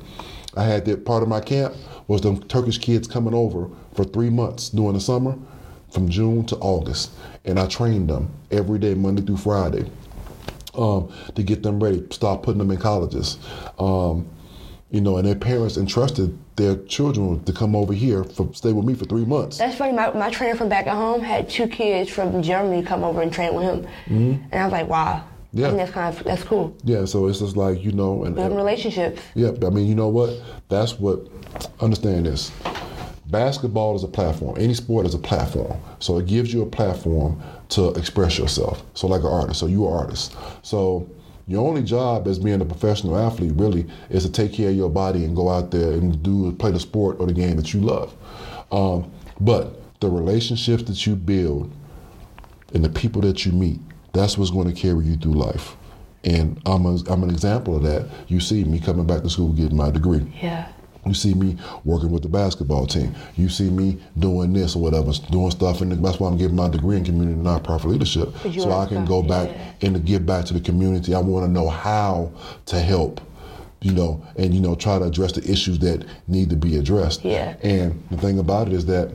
I 0.55 0.63
had 0.63 0.85
that 0.85 1.05
part 1.05 1.21
of 1.21 1.29
my 1.29 1.41
camp 1.41 1.75
was 2.07 2.21
them 2.21 2.41
Turkish 2.43 2.77
kids 2.77 3.07
coming 3.07 3.33
over 3.33 3.69
for 3.93 4.05
three 4.05 4.29
months 4.29 4.69
during 4.69 4.93
the 4.93 5.01
summer, 5.01 5.37
from 5.95 6.09
June 6.09 6.45
to 6.45 6.57
August, 6.57 7.11
and 7.45 7.59
I 7.59 7.65
trained 7.67 8.09
them 8.09 8.29
every 8.51 8.77
day, 8.77 8.93
Monday 8.93 9.23
through 9.23 9.37
Friday, 9.37 9.89
um, 10.77 11.11
to 11.33 11.41
get 11.41 11.63
them 11.63 11.81
ready. 11.81 12.05
Start 12.11 12.43
putting 12.43 12.59
them 12.59 12.69
in 12.69 12.77
colleges. 12.77 13.37
Um, 13.79 14.27
you 14.91 15.01
know, 15.01 15.17
and 15.17 15.27
their 15.27 15.35
parents 15.35 15.77
entrusted 15.77 16.37
their 16.57 16.75
children 16.85 17.43
to 17.45 17.53
come 17.53 17.75
over 17.75 17.93
here 17.93 18.23
for 18.23 18.53
stay 18.53 18.71
with 18.71 18.85
me 18.85 18.93
for 18.93 19.05
three 19.05 19.25
months. 19.25 19.57
That's 19.57 19.77
funny. 19.77 19.93
My, 19.93 20.11
my 20.11 20.29
trainer 20.29 20.55
from 20.55 20.69
back 20.69 20.85
at 20.85 20.93
home 20.95 21.21
had 21.21 21.49
two 21.49 21.67
kids 21.67 22.09
from 22.09 22.41
Germany 22.43 22.83
come 22.83 23.03
over 23.03 23.21
and 23.21 23.33
train 23.33 23.55
with 23.55 23.63
him, 23.63 23.87
and 24.07 24.53
I 24.53 24.65
was 24.65 24.71
like, 24.73 24.87
wow. 24.87 25.25
Yeah. 25.53 25.69
I 25.69 25.71
that's 25.71 25.91
kind 25.91 26.13
of 26.13 26.21
that's 26.25 26.43
cool. 26.43 26.75
Yeah, 26.83 27.05
so 27.05 27.27
it's 27.27 27.39
just 27.39 27.55
like 27.55 27.81
you 27.81 27.93
know, 27.93 28.25
and 28.25 28.35
Building 28.35 28.57
relationships. 28.57 29.21
yeah, 29.35 29.51
I 29.65 29.69
mean, 29.69 29.87
you 29.87 29.95
know 29.95 30.09
what? 30.09 30.31
That's 30.67 30.99
what. 30.99 31.21
Understand 31.79 32.25
this. 32.25 32.51
Basketball 33.27 33.95
is 33.95 34.03
a 34.03 34.07
platform. 34.07 34.55
Any 34.59 34.73
sport 34.73 35.05
is 35.05 35.13
a 35.13 35.19
platform. 35.19 35.79
So 35.99 36.17
it 36.17 36.27
gives 36.27 36.53
you 36.53 36.61
a 36.61 36.65
platform 36.65 37.41
to 37.69 37.89
express 37.93 38.37
yourself. 38.37 38.83
So 38.93 39.07
like 39.07 39.21
an 39.21 39.27
artist. 39.27 39.59
So 39.59 39.65
you 39.65 39.87
are 39.87 39.99
artist. 39.99 40.35
So 40.61 41.09
your 41.47 41.67
only 41.67 41.83
job 41.83 42.27
as 42.27 42.39
being 42.39 42.61
a 42.61 42.65
professional 42.65 43.17
athlete 43.17 43.53
really 43.55 43.87
is 44.09 44.23
to 44.25 44.31
take 44.31 44.53
care 44.53 44.69
of 44.69 44.75
your 44.75 44.89
body 44.89 45.23
and 45.23 45.35
go 45.35 45.49
out 45.49 45.71
there 45.71 45.91
and 45.91 46.21
do 46.21 46.51
play 46.53 46.71
the 46.71 46.79
sport 46.79 47.17
or 47.19 47.27
the 47.27 47.33
game 47.33 47.55
that 47.57 47.73
you 47.73 47.81
love. 47.81 48.13
Um, 48.71 49.11
but 49.39 49.81
the 49.99 50.09
relationships 50.09 50.83
that 50.83 51.05
you 51.05 51.15
build 51.15 51.71
and 52.73 52.83
the 52.83 52.89
people 52.89 53.21
that 53.21 53.45
you 53.45 53.51
meet, 53.51 53.79
that's 54.13 54.37
what's 54.37 54.51
going 54.51 54.67
to 54.67 54.79
carry 54.79 55.05
you 55.05 55.17
through 55.17 55.33
life. 55.33 55.75
And 56.23 56.59
I'm, 56.65 56.85
a, 56.85 56.97
I'm 57.07 57.21
an 57.21 57.29
example 57.29 57.75
of 57.75 57.83
that. 57.83 58.09
You 58.27 58.39
see 58.39 58.63
me 58.63 58.79
coming 58.79 59.05
back 59.05 59.21
to 59.21 59.29
school 59.29 59.51
getting 59.53 59.77
my 59.77 59.91
degree. 59.91 60.25
Yeah. 60.41 60.67
You 61.05 61.13
see 61.13 61.33
me 61.35 61.57
working 61.83 62.09
with 62.09 62.23
the 62.23 62.29
basketball 62.29 62.87
team. 62.87 63.13
You 63.35 63.47
see 63.47 63.69
me 63.69 63.99
doing 64.17 64.53
this 64.53 64.75
or 64.75 64.81
whatever, 64.81 65.11
doing 65.29 65.51
stuff, 65.51 65.81
and 65.81 65.91
that's 66.03 66.19
why 66.19 66.27
I'm 66.27 66.37
getting 66.37 66.55
my 66.55 66.67
degree 66.67 66.97
in 66.97 67.05
community 67.05 67.39
nonprofit 67.39 67.85
leadership, 67.85 68.33
so 68.59 68.71
I 68.71 68.87
can 68.87 69.05
go 69.05 69.21
back 69.21 69.49
yeah. 69.49 69.87
and 69.87 70.05
give 70.05 70.25
back 70.25 70.45
to 70.45 70.53
the 70.53 70.61
community. 70.61 71.13
I 71.13 71.19
want 71.19 71.45
to 71.45 71.51
know 71.51 71.69
how 71.69 72.31
to 72.67 72.79
help, 72.79 73.21
you 73.81 73.91
know, 73.93 74.25
and 74.35 74.53
you 74.53 74.59
know, 74.59 74.73
try 74.73 74.97
to 74.97 75.05
address 75.05 75.33
the 75.33 75.49
issues 75.49 75.77
that 75.79 76.05
need 76.27 76.49
to 76.49 76.55
be 76.55 76.77
addressed. 76.77 77.23
Yeah. 77.23 77.55
And 77.61 78.03
the 78.09 78.17
thing 78.17 78.39
about 78.39 78.67
it 78.67 78.73
is 78.73 78.87
that 78.87 79.11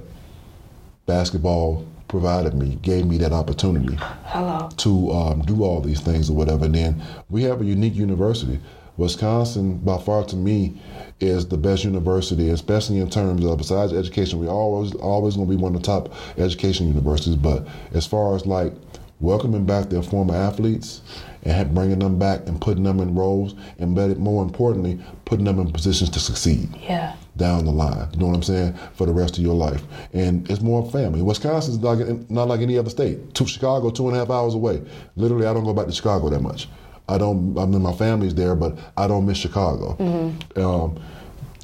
basketball 1.06 1.84
provided 2.06 2.54
me, 2.54 2.76
gave 2.82 3.06
me 3.06 3.18
that 3.18 3.32
opportunity 3.32 3.96
Hello. 4.24 4.68
to 4.76 5.10
um, 5.12 5.42
do 5.42 5.64
all 5.64 5.80
these 5.80 6.00
things 6.00 6.28
or 6.28 6.36
whatever. 6.36 6.66
And 6.66 6.74
then 6.74 7.02
we 7.30 7.42
have 7.44 7.60
a 7.60 7.64
unique 7.64 7.94
university. 7.94 8.60
Wisconsin, 9.00 9.78
by 9.78 9.98
far 9.98 10.24
to 10.24 10.36
me, 10.36 10.74
is 11.20 11.48
the 11.48 11.56
best 11.56 11.84
university, 11.84 12.50
especially 12.50 12.98
in 12.98 13.08
terms 13.08 13.44
of 13.44 13.56
besides 13.58 13.92
education. 13.92 14.38
We 14.38 14.46
always 14.46 14.94
always 14.94 15.36
going 15.36 15.48
to 15.48 15.56
be 15.56 15.60
one 15.60 15.74
of 15.74 15.82
the 15.82 15.86
top 15.86 16.12
education 16.38 16.86
universities. 16.86 17.36
But 17.36 17.66
as 17.94 18.06
far 18.06 18.36
as 18.36 18.46
like 18.46 18.72
welcoming 19.20 19.64
back 19.66 19.88
their 19.88 20.02
former 20.02 20.34
athletes 20.34 21.00
and 21.44 21.74
bringing 21.74 21.98
them 21.98 22.18
back 22.18 22.46
and 22.46 22.60
putting 22.60 22.84
them 22.84 23.00
in 23.00 23.14
roles, 23.14 23.54
and 23.78 23.94
better, 23.94 24.14
more 24.16 24.42
importantly, 24.42 25.00
putting 25.24 25.46
them 25.46 25.58
in 25.58 25.72
positions 25.72 26.10
to 26.10 26.20
succeed 26.20 26.68
Yeah. 26.86 27.14
down 27.38 27.64
the 27.64 27.72
line. 27.72 28.08
You 28.12 28.20
know 28.20 28.26
what 28.26 28.36
I'm 28.36 28.42
saying? 28.42 28.74
For 28.94 29.06
the 29.06 29.14
rest 29.14 29.38
of 29.38 29.42
your 29.44 29.54
life, 29.54 29.82
and 30.12 30.48
it's 30.50 30.60
more 30.60 30.84
family. 30.90 31.22
Wisconsin's 31.22 31.82
like 31.82 32.30
not 32.30 32.48
like 32.48 32.60
any 32.60 32.76
other 32.76 32.90
state. 32.90 33.32
To 33.34 33.46
Chicago, 33.46 33.88
two 33.88 34.06
and 34.08 34.16
a 34.16 34.20
half 34.20 34.28
hours 34.28 34.52
away. 34.54 34.82
Literally, 35.16 35.46
I 35.46 35.54
don't 35.54 35.64
go 35.64 35.72
back 35.72 35.86
to 35.86 35.92
Chicago 35.92 36.28
that 36.28 36.42
much. 36.42 36.68
I 37.10 37.18
don't. 37.18 37.58
I 37.58 37.66
mean, 37.66 37.82
my 37.82 37.92
family's 37.92 38.34
there, 38.34 38.54
but 38.54 38.78
I 38.96 39.08
don't 39.08 39.26
miss 39.26 39.38
Chicago. 39.38 39.96
Um, 40.56 41.02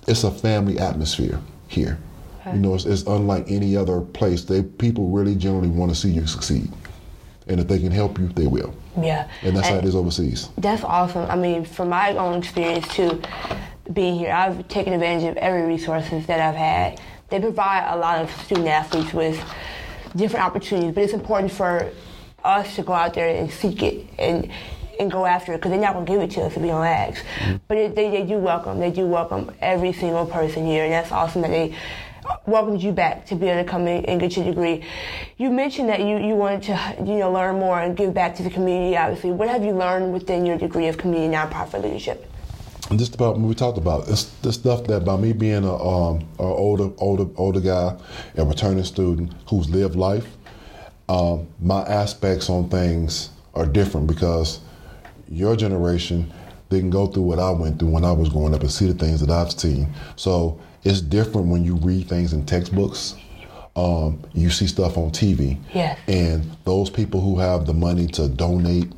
it's 0.08 0.24
a 0.24 0.30
family 0.30 0.78
atmosphere 0.78 1.40
here. 1.68 1.98
You 2.46 2.60
know, 2.60 2.74
it's, 2.74 2.84
it's 2.84 3.02
unlike 3.02 3.50
any 3.50 3.76
other 3.76 4.00
place. 4.00 4.44
They 4.44 4.62
people 4.62 5.08
really 5.08 5.34
generally 5.34 5.68
want 5.68 5.90
to 5.90 5.96
see 5.96 6.10
you 6.10 6.26
succeed, 6.28 6.70
and 7.48 7.58
if 7.58 7.66
they 7.66 7.80
can 7.80 7.90
help 7.90 8.18
you, 8.18 8.28
they 8.28 8.46
will. 8.46 8.72
Yeah. 9.00 9.28
And 9.42 9.56
that's 9.56 9.68
how 9.68 9.76
it 9.76 9.84
is 9.84 9.96
overseas. 9.96 10.50
That's 10.56 10.84
awesome. 10.84 11.28
I 11.28 11.36
mean, 11.36 11.64
from 11.64 11.88
my 11.88 12.16
own 12.16 12.38
experience 12.38 12.86
too, 12.94 13.20
being 13.92 14.16
here, 14.16 14.32
I've 14.32 14.66
taken 14.68 14.92
advantage 14.92 15.28
of 15.28 15.36
every 15.38 15.62
resources 15.62 16.26
that 16.26 16.40
I've 16.40 16.54
had. 16.54 17.00
They 17.30 17.40
provide 17.40 17.92
a 17.92 17.96
lot 17.96 18.20
of 18.20 18.30
student 18.42 18.68
athletes 18.68 19.12
with 19.12 19.42
different 20.14 20.46
opportunities, 20.46 20.94
but 20.94 21.02
it's 21.02 21.12
important 21.12 21.50
for 21.52 21.90
us 22.44 22.76
to 22.76 22.82
go 22.82 22.92
out 22.92 23.14
there 23.14 23.28
and 23.28 23.50
seek 23.50 23.82
it 23.82 24.06
and 24.18 24.50
and 24.98 25.10
go 25.10 25.26
after 25.26 25.52
it 25.52 25.58
because 25.58 25.70
they're 25.70 25.80
not 25.80 25.94
going 25.94 26.06
to 26.06 26.12
give 26.12 26.20
it 26.22 26.30
to 26.32 26.42
us 26.42 26.56
if 26.56 26.62
we 26.62 26.68
don't 26.68 26.84
ask. 26.84 27.24
But 27.68 27.76
it, 27.78 27.94
they, 27.94 28.10
they 28.10 28.24
do 28.24 28.38
welcome. 28.38 28.78
They 28.78 28.90
do 28.90 29.06
welcome 29.06 29.52
every 29.60 29.92
single 29.92 30.26
person 30.26 30.66
here, 30.66 30.84
and 30.84 30.92
that's 30.92 31.12
awesome 31.12 31.42
that 31.42 31.50
they 31.50 31.74
welcomed 32.46 32.82
you 32.82 32.92
back 32.92 33.26
to 33.26 33.34
be 33.34 33.48
able 33.48 33.62
to 33.62 33.70
come 33.70 33.86
in 33.86 34.04
and 34.06 34.20
get 34.20 34.36
your 34.36 34.44
degree. 34.44 34.84
You 35.36 35.50
mentioned 35.50 35.88
that 35.88 36.00
you, 36.00 36.18
you 36.18 36.34
wanted 36.34 36.62
to 36.64 37.04
you 37.04 37.18
know 37.18 37.32
learn 37.32 37.58
more 37.58 37.80
and 37.80 37.96
give 37.96 38.14
back 38.14 38.34
to 38.36 38.42
the 38.42 38.50
community. 38.50 38.96
Obviously, 38.96 39.32
what 39.32 39.48
have 39.48 39.64
you 39.64 39.72
learned 39.72 40.12
within 40.12 40.46
your 40.46 40.58
degree 40.58 40.88
of 40.88 40.98
community 40.98 41.34
nonprofit 41.34 41.82
leadership? 41.82 42.30
Just 42.94 43.16
about 43.16 43.36
what 43.36 43.48
we 43.48 43.54
talked 43.54 43.78
about, 43.78 44.08
it's 44.08 44.24
the 44.42 44.52
stuff 44.52 44.84
that 44.84 45.04
by 45.04 45.16
me 45.16 45.32
being 45.32 45.64
a, 45.64 45.74
um, 45.74 46.24
a 46.38 46.42
older, 46.42 46.92
older, 46.98 47.26
older 47.36 47.58
guy, 47.58 47.96
a 48.36 48.44
returning 48.44 48.84
student 48.84 49.32
who's 49.48 49.68
lived 49.68 49.96
life, 49.96 50.36
um, 51.08 51.48
my 51.60 51.82
aspects 51.82 52.48
on 52.48 52.68
things 52.68 53.30
are 53.54 53.66
different 53.66 54.06
because 54.06 54.60
your 55.28 55.56
generation 55.56 56.32
didn't 56.68 56.90
go 56.90 57.06
through 57.06 57.22
what 57.22 57.38
I 57.38 57.50
went 57.50 57.78
through 57.78 57.90
when 57.90 58.04
I 58.04 58.12
was 58.12 58.28
growing 58.28 58.54
up 58.54 58.60
and 58.60 58.70
see 58.70 58.86
the 58.86 58.94
things 58.94 59.20
that 59.20 59.30
I've 59.30 59.52
seen. 59.52 59.88
So 60.16 60.60
it's 60.84 61.00
different 61.00 61.48
when 61.48 61.64
you 61.64 61.76
read 61.76 62.08
things 62.08 62.32
in 62.32 62.44
textbooks. 62.46 63.16
Um, 63.76 64.22
you 64.32 64.50
see 64.50 64.66
stuff 64.66 64.96
on 64.96 65.10
TV. 65.10 65.58
Yes. 65.74 65.98
And 66.08 66.50
those 66.64 66.88
people 66.88 67.20
who 67.20 67.38
have 67.38 67.66
the 67.66 67.74
money 67.74 68.06
to 68.08 68.28
donate 68.28 68.90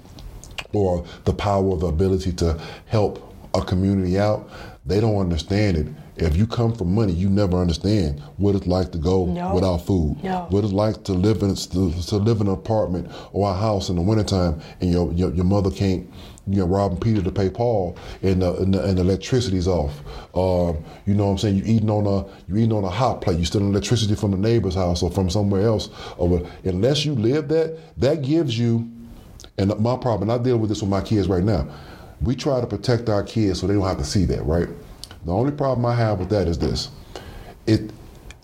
or 0.72 1.04
the 1.24 1.32
power, 1.32 1.76
the 1.76 1.86
ability 1.86 2.32
to 2.34 2.60
help 2.86 3.34
a 3.54 3.62
community 3.62 4.18
out, 4.18 4.48
they 4.86 5.00
don't 5.00 5.18
understand 5.18 5.76
it. 5.76 5.86
If 6.18 6.36
you 6.36 6.46
come 6.46 6.74
from 6.74 6.94
money, 6.94 7.12
you 7.12 7.28
never 7.28 7.56
understand 7.58 8.20
what 8.36 8.54
it's 8.54 8.66
like 8.66 8.92
to 8.92 8.98
go 8.98 9.26
No. 9.26 9.54
without 9.54 9.78
food. 9.78 10.16
No. 10.22 10.46
What 10.50 10.64
it's 10.64 10.72
like 10.72 11.04
to 11.04 11.12
live 11.12 11.42
in 11.42 11.54
to, 11.54 11.92
to 11.92 12.16
live 12.16 12.40
in 12.40 12.48
an 12.48 12.54
apartment 12.54 13.10
or 13.32 13.50
a 13.50 13.54
house 13.54 13.88
in 13.88 13.96
the 13.96 14.02
wintertime 14.02 14.60
and 14.80 14.90
your, 14.90 15.12
your 15.12 15.32
your 15.32 15.44
mother 15.44 15.70
can't 15.70 16.08
you 16.46 16.58
know 16.60 16.66
robbing 16.66 16.98
Peter 16.98 17.22
to 17.22 17.30
pay 17.30 17.50
Paul 17.50 17.96
and 18.22 18.42
the, 18.42 18.56
and 18.56 18.74
the, 18.74 18.84
and 18.84 18.98
the 18.98 19.02
electricity's 19.02 19.68
off. 19.68 20.00
Um, 20.34 20.82
you 21.06 21.14
know 21.14 21.26
what 21.26 21.32
I'm 21.32 21.38
saying? 21.38 21.56
You 21.56 21.62
eating 21.66 21.90
on 21.90 22.06
a 22.06 22.26
you 22.50 22.56
eating 22.56 22.72
on 22.72 22.84
a 22.84 22.90
hot 22.90 23.20
plate. 23.20 23.38
You 23.38 23.44
stealing 23.44 23.68
electricity 23.70 24.14
from 24.14 24.30
the 24.32 24.38
neighbor's 24.38 24.74
house 24.74 25.02
or 25.02 25.10
from 25.10 25.30
somewhere 25.30 25.62
else. 25.66 25.90
Or 26.16 26.42
unless 26.64 27.04
you 27.04 27.14
live 27.14 27.48
that, 27.48 27.78
that 28.00 28.22
gives 28.22 28.58
you 28.58 28.90
and 29.58 29.76
my 29.80 29.96
problem, 29.96 30.30
and 30.30 30.40
I 30.40 30.42
deal 30.42 30.56
with 30.56 30.68
this 30.68 30.80
with 30.82 30.90
my 30.90 31.00
kids 31.00 31.28
right 31.28 31.42
now. 31.42 31.68
We 32.20 32.34
try 32.36 32.60
to 32.60 32.66
protect 32.66 33.08
our 33.08 33.22
kids 33.22 33.60
so 33.60 33.66
they 33.66 33.74
don't 33.74 33.86
have 33.86 33.98
to 33.98 34.04
see 34.04 34.24
that, 34.26 34.44
right? 34.44 34.68
The 35.24 35.32
only 35.32 35.52
problem 35.52 35.84
I 35.86 35.94
have 35.94 36.18
with 36.18 36.30
that 36.30 36.48
is 36.48 36.58
this: 36.58 36.90
it 37.66 37.90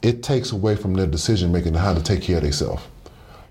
it 0.03 0.23
takes 0.23 0.53
away 0.53 0.77
from 0.77 0.95
their 0.95 1.07
decision 1.07 1.53
making 1.53 1.75
how 1.75 1.95
to 1.95 2.03
take 2.03 2.23
care 2.23 2.37
of 2.37 2.43
themselves. 2.43 2.83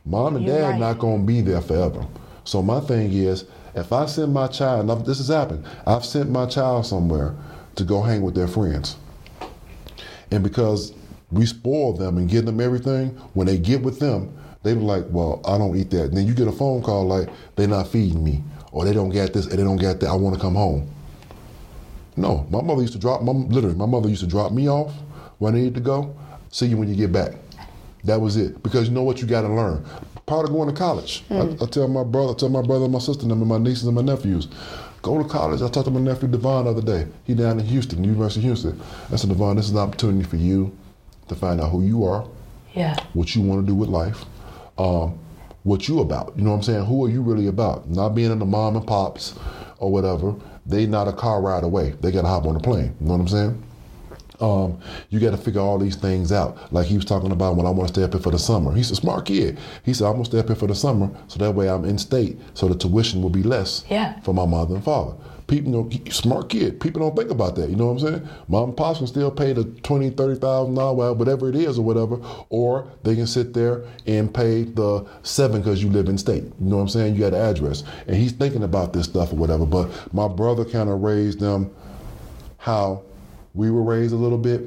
Mom 0.05 0.35
and 0.35 0.45
You're 0.45 0.57
dad 0.57 0.69
right. 0.69 0.79
not 0.79 0.99
going 0.99 1.21
to 1.21 1.25
be 1.25 1.41
there 1.41 1.61
forever. 1.61 2.05
So 2.43 2.61
my 2.61 2.79
thing 2.81 3.11
is, 3.13 3.45
if 3.73 3.91
I 3.93 4.05
send 4.05 4.33
my 4.33 4.47
child, 4.47 4.89
and 4.89 5.05
this 5.05 5.17
has 5.17 5.29
happened, 5.29 5.65
I've 5.87 6.05
sent 6.05 6.29
my 6.29 6.45
child 6.45 6.85
somewhere 6.85 7.35
to 7.75 7.83
go 7.83 8.01
hang 8.01 8.21
with 8.21 8.35
their 8.35 8.47
friends. 8.47 8.97
And 10.29 10.43
because 10.43 10.93
we 11.31 11.45
spoil 11.45 11.93
them 11.93 12.17
and 12.17 12.29
give 12.29 12.45
them 12.45 12.59
everything, 12.59 13.09
when 13.33 13.47
they 13.47 13.57
get 13.57 13.81
with 13.81 13.99
them, 13.99 14.37
they 14.63 14.73
be 14.73 14.81
like, 14.81 15.05
well, 15.09 15.41
I 15.45 15.57
don't 15.57 15.75
eat 15.75 15.89
that. 15.91 16.05
And 16.05 16.17
then 16.17 16.27
you 16.27 16.33
get 16.33 16.47
a 16.47 16.51
phone 16.51 16.83
call 16.83 17.05
like, 17.05 17.29
they're 17.55 17.67
not 17.67 17.87
feeding 17.87 18.23
me, 18.23 18.43
or 18.71 18.85
they 18.85 18.93
don't 18.93 19.09
get 19.09 19.33
this, 19.33 19.47
and 19.47 19.57
they 19.57 19.63
don't 19.63 19.77
get 19.77 19.99
that. 20.01 20.09
I 20.09 20.15
want 20.15 20.35
to 20.35 20.41
come 20.41 20.55
home. 20.55 20.89
No, 22.15 22.45
my 22.49 22.61
mother 22.61 22.81
used 22.81 22.93
to 22.93 22.99
drop, 22.99 23.21
my, 23.21 23.31
literally, 23.31 23.75
my 23.75 23.85
mother 23.85 24.09
used 24.09 24.21
to 24.21 24.27
drop 24.27 24.51
me 24.51 24.69
off 24.69 24.93
when 25.39 25.55
I 25.55 25.57
needed 25.57 25.75
to 25.75 25.81
go. 25.81 26.15
See 26.51 26.67
you 26.67 26.77
when 26.77 26.87
you 26.89 26.95
get 26.95 27.11
back. 27.11 27.31
That 28.03 28.21
was 28.21 28.37
it. 28.37 28.61
Because 28.61 28.87
you 28.87 28.93
know 28.93 29.03
what 29.03 29.21
you 29.21 29.27
got 29.27 29.41
to 29.41 29.47
learn. 29.47 29.83
Part 30.25 30.45
of 30.45 30.51
going 30.51 30.69
to 30.69 30.75
college. 30.75 31.23
I, 31.29 31.57
I 31.61 31.65
tell 31.65 31.87
my 31.87 32.03
brother, 32.03 32.33
I 32.33 32.35
tell 32.35 32.49
my 32.49 32.61
brother, 32.61 32.85
and 32.85 32.93
my 32.93 32.99
sister, 32.99 33.23
and 33.23 33.31
and 33.31 33.45
my 33.45 33.57
nieces 33.57 33.85
and 33.85 33.95
my 33.95 34.01
nephews, 34.01 34.47
go 35.01 35.21
to 35.21 35.27
college. 35.27 35.61
I 35.61 35.67
talked 35.69 35.85
to 35.85 35.91
my 35.91 35.99
nephew 35.99 36.27
Devon 36.27 36.65
the 36.65 36.71
other 36.71 36.81
day. 36.81 37.07
He 37.25 37.33
down 37.33 37.59
in 37.59 37.65
Houston, 37.65 38.03
University 38.03 38.39
of 38.41 38.45
Houston. 38.45 38.81
I 39.11 39.15
said, 39.15 39.29
Devon, 39.29 39.55
this 39.57 39.65
is 39.65 39.71
an 39.71 39.77
opportunity 39.79 40.23
for 40.23 40.37
you 40.37 40.75
to 41.27 41.35
find 41.35 41.59
out 41.59 41.71
who 41.71 41.81
you 41.83 42.05
are, 42.05 42.25
Yeah. 42.73 42.95
what 43.13 43.35
you 43.35 43.41
want 43.41 43.65
to 43.65 43.67
do 43.67 43.75
with 43.75 43.89
life, 43.89 44.23
um, 44.77 45.17
what 45.63 45.87
you 45.87 45.99
about. 46.01 46.33
You 46.37 46.43
know 46.43 46.51
what 46.51 46.57
I'm 46.57 46.63
saying? 46.63 46.85
Who 46.85 47.05
are 47.05 47.09
you 47.09 47.21
really 47.21 47.47
about? 47.47 47.89
Not 47.89 48.09
being 48.09 48.31
in 48.31 48.39
the 48.39 48.45
mom 48.45 48.75
and 48.75 48.85
pops 48.85 49.33
or 49.77 49.91
whatever. 49.91 50.35
They 50.65 50.85
not 50.85 51.07
a 51.07 51.13
car 51.13 51.41
ride 51.41 51.63
away. 51.63 51.93
They 52.01 52.11
got 52.11 52.21
to 52.21 52.27
hop 52.27 52.45
on 52.45 52.55
a 52.55 52.59
plane. 52.59 52.95
You 53.01 53.07
know 53.07 53.13
what 53.13 53.21
I'm 53.21 53.27
saying? 53.27 53.63
Um, 54.39 54.79
you 55.09 55.19
got 55.19 55.31
to 55.31 55.37
figure 55.37 55.61
all 55.61 55.77
these 55.77 55.95
things 55.95 56.31
out. 56.31 56.71
Like 56.73 56.87
he 56.87 56.95
was 56.95 57.05
talking 57.05 57.31
about 57.31 57.55
when 57.55 57.65
I 57.65 57.69
want 57.69 57.87
to 57.89 57.93
stay 57.93 58.03
up 58.03 58.13
here 58.13 58.21
for 58.21 58.31
the 58.31 58.39
summer. 58.39 58.73
He's 58.73 58.91
a 58.91 58.95
smart 58.95 59.25
kid. 59.25 59.57
He 59.83 59.93
said, 59.93 60.05
I'm 60.07 60.13
going 60.13 60.23
to 60.23 60.29
stay 60.29 60.39
up 60.39 60.47
here 60.47 60.55
for 60.55 60.67
the 60.67 60.75
summer 60.75 61.09
so 61.27 61.37
that 61.39 61.51
way 61.51 61.69
I'm 61.69 61.85
in 61.85 61.97
state 61.97 62.39
so 62.53 62.67
the 62.67 62.75
tuition 62.75 63.21
will 63.21 63.29
be 63.29 63.43
less 63.43 63.85
Yeah. 63.89 64.19
for 64.21 64.33
my 64.33 64.45
mother 64.45 64.75
and 64.75 64.83
father. 64.83 65.13
People, 65.47 65.71
you 65.71 65.99
know, 65.99 66.11
smart 66.11 66.49
kid. 66.49 66.79
People 66.79 67.01
don't 67.01 67.15
think 67.15 67.29
about 67.31 67.55
that. 67.55 67.69
You 67.69 67.75
know 67.75 67.87
what 67.87 68.03
I'm 68.03 68.07
saying? 68.07 68.29
Mom 68.47 68.69
and 68.69 68.77
pops 68.77 68.99
can 68.99 69.07
still 69.07 69.31
pay 69.31 69.53
the 69.53 69.65
twenty, 69.83 70.09
thirty 70.09 70.39
thousand 70.39 70.75
dollars, 70.75 71.17
whatever 71.17 71.49
it 71.49 71.55
is, 71.55 71.77
or 71.77 71.83
whatever, 71.83 72.19
or 72.49 72.87
they 73.03 73.15
can 73.15 73.27
sit 73.27 73.53
there 73.53 73.83
and 74.07 74.33
pay 74.33 74.63
the 74.63 75.05
seven 75.23 75.61
because 75.61 75.83
you 75.83 75.89
live 75.89 76.07
in 76.07 76.17
state. 76.17 76.43
You 76.43 76.53
know 76.59 76.77
what 76.77 76.83
I'm 76.83 76.89
saying? 76.89 77.15
You 77.15 77.21
got 77.21 77.33
an 77.33 77.41
address, 77.41 77.83
and 78.07 78.15
he's 78.15 78.31
thinking 78.31 78.63
about 78.63 78.93
this 78.93 79.05
stuff 79.05 79.33
or 79.33 79.35
whatever. 79.35 79.65
But 79.65 80.13
my 80.13 80.27
brother 80.27 80.65
kind 80.65 80.89
of 80.89 81.01
raised 81.01 81.39
them 81.39 81.73
how 82.57 83.03
we 83.53 83.69
were 83.69 83.83
raised 83.83 84.13
a 84.13 84.17
little 84.17 84.37
bit 84.37 84.61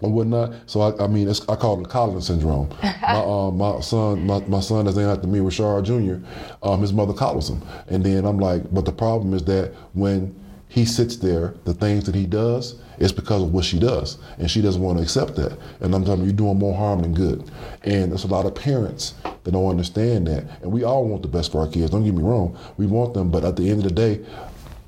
or 0.00 0.10
whatnot. 0.10 0.52
So 0.66 0.80
I, 0.80 1.04
I 1.04 1.06
mean, 1.06 1.28
it's, 1.28 1.46
I 1.48 1.56
call 1.56 1.78
it 1.78 1.84
the 1.84 1.88
Collins 1.88 2.26
syndrome. 2.26 2.68
my, 2.82 3.20
uh, 3.20 3.50
my 3.50 3.80
son, 3.80 4.26
my, 4.26 4.40
my 4.40 4.60
son 4.60 4.86
is 4.86 4.96
named 4.96 5.10
after 5.10 5.26
me, 5.26 5.38
Rashard 5.38 5.84
Jr. 5.84 6.26
Um, 6.62 6.80
his 6.80 6.92
mother 6.92 7.12
collars 7.12 7.48
him, 7.48 7.62
and 7.88 8.04
then 8.04 8.24
I'm 8.24 8.38
like, 8.38 8.72
but 8.72 8.84
the 8.84 8.92
problem 8.92 9.34
is 9.34 9.44
that 9.44 9.72
when 9.94 10.34
he 10.68 10.84
sits 10.84 11.16
there, 11.16 11.54
the 11.64 11.72
things 11.72 12.04
that 12.04 12.14
he 12.14 12.26
does, 12.26 12.80
it's 12.98 13.12
because 13.12 13.42
of 13.42 13.52
what 13.52 13.64
she 13.64 13.78
does, 13.78 14.18
and 14.38 14.50
she 14.50 14.60
doesn't 14.60 14.82
want 14.82 14.98
to 14.98 15.04
accept 15.04 15.36
that. 15.36 15.56
And 15.80 15.94
I'm 15.94 16.04
telling 16.04 16.20
you, 16.20 16.26
you're 16.26 16.34
doing 16.34 16.58
more 16.58 16.74
harm 16.74 17.02
than 17.02 17.14
good. 17.14 17.50
And 17.84 18.10
there's 18.10 18.24
a 18.24 18.28
lot 18.28 18.46
of 18.46 18.54
parents 18.54 19.14
that 19.44 19.52
don't 19.52 19.70
understand 19.70 20.26
that, 20.26 20.44
and 20.62 20.72
we 20.72 20.84
all 20.84 21.06
want 21.06 21.22
the 21.22 21.28
best 21.28 21.52
for 21.52 21.60
our 21.60 21.68
kids. 21.68 21.90
Don't 21.90 22.04
get 22.04 22.14
me 22.14 22.22
wrong, 22.22 22.58
we 22.76 22.86
want 22.86 23.14
them, 23.14 23.30
but 23.30 23.44
at 23.44 23.56
the 23.56 23.70
end 23.70 23.78
of 23.78 23.84
the 23.84 23.94
day, 23.94 24.24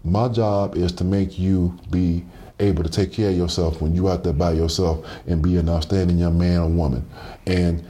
my 0.04 0.28
job 0.28 0.76
is 0.76 0.92
to 0.92 1.04
make 1.04 1.38
you 1.38 1.76
be 1.90 2.24
able 2.60 2.82
to 2.82 2.90
take 2.90 3.12
care 3.12 3.30
of 3.30 3.36
yourself 3.36 3.80
when 3.80 3.94
you 3.94 4.08
out 4.08 4.24
there 4.24 4.32
by 4.32 4.52
yourself 4.52 5.04
and 5.26 5.42
be 5.42 5.56
an 5.56 5.68
outstanding 5.68 6.18
young 6.18 6.38
man 6.38 6.58
or 6.60 6.68
woman. 6.68 7.04
And 7.46 7.84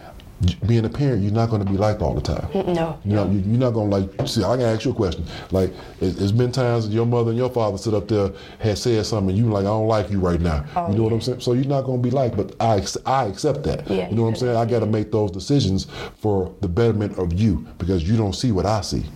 being 0.68 0.85
a 0.85 0.88
parent, 0.88 1.20
you're 1.22 1.33
not 1.33 1.50
going 1.50 1.64
to 1.64 1.68
be 1.70 1.76
liked 1.76 2.00
all 2.00 2.14
the 2.14 2.20
time. 2.20 2.46
No. 2.72 2.96
You 3.04 3.14
know, 3.16 3.26
you- 3.28 3.40
you're 3.44 3.59
not 3.59 3.70
gonna 3.72 3.90
like. 3.90 4.09
See, 4.28 4.44
I 4.44 4.57
can 4.57 4.66
ask 4.66 4.85
you 4.85 4.92
a 4.92 4.94
question. 4.94 5.24
Like, 5.50 5.70
it- 6.00 6.20
it's 6.20 6.31
been 6.31 6.52
times 6.52 6.88
your 6.90 7.07
mother 7.07 7.31
and 7.31 7.38
your 7.38 7.50
father 7.50 7.76
sit 7.76 7.92
up 7.92 8.07
there 8.07 8.31
had 8.61 8.78
said 8.78 9.04
something, 9.04 9.31
and 9.31 9.38
you 9.38 9.50
like, 9.52 9.62
I 9.64 9.68
don't 9.68 9.88
like 9.88 10.12
you 10.12 10.20
right 10.20 10.40
now. 10.40 10.64
Oh, 10.76 10.90
you 10.92 10.96
know 10.98 11.02
what 11.02 11.12
I'm 11.12 11.20
saying? 11.20 11.40
So 11.40 11.54
you're 11.54 11.64
not 11.64 11.83
gonna 11.87 11.98
be 11.98 12.12
liked, 12.12 12.37
but 12.37 12.54
I 12.61 12.81
I 13.04 13.24
accept 13.24 13.64
that. 13.64 13.90
Yeah, 13.90 14.09
you 14.11 14.14
know 14.14 14.22
what 14.22 14.28
I'm 14.28 14.37
saying? 14.37 14.57
I 14.57 14.64
got 14.64 14.78
to 14.81 14.87
make 14.87 15.11
those 15.11 15.33
decisions 15.33 15.88
for 16.18 16.52
the 16.61 16.68
betterment 16.68 17.18
of 17.18 17.33
you 17.33 17.66
because 17.78 18.09
you 18.09 18.16
don't 18.16 18.35
see 18.35 18.52
what 18.52 18.64
I 18.64 18.83
see. 18.83 19.07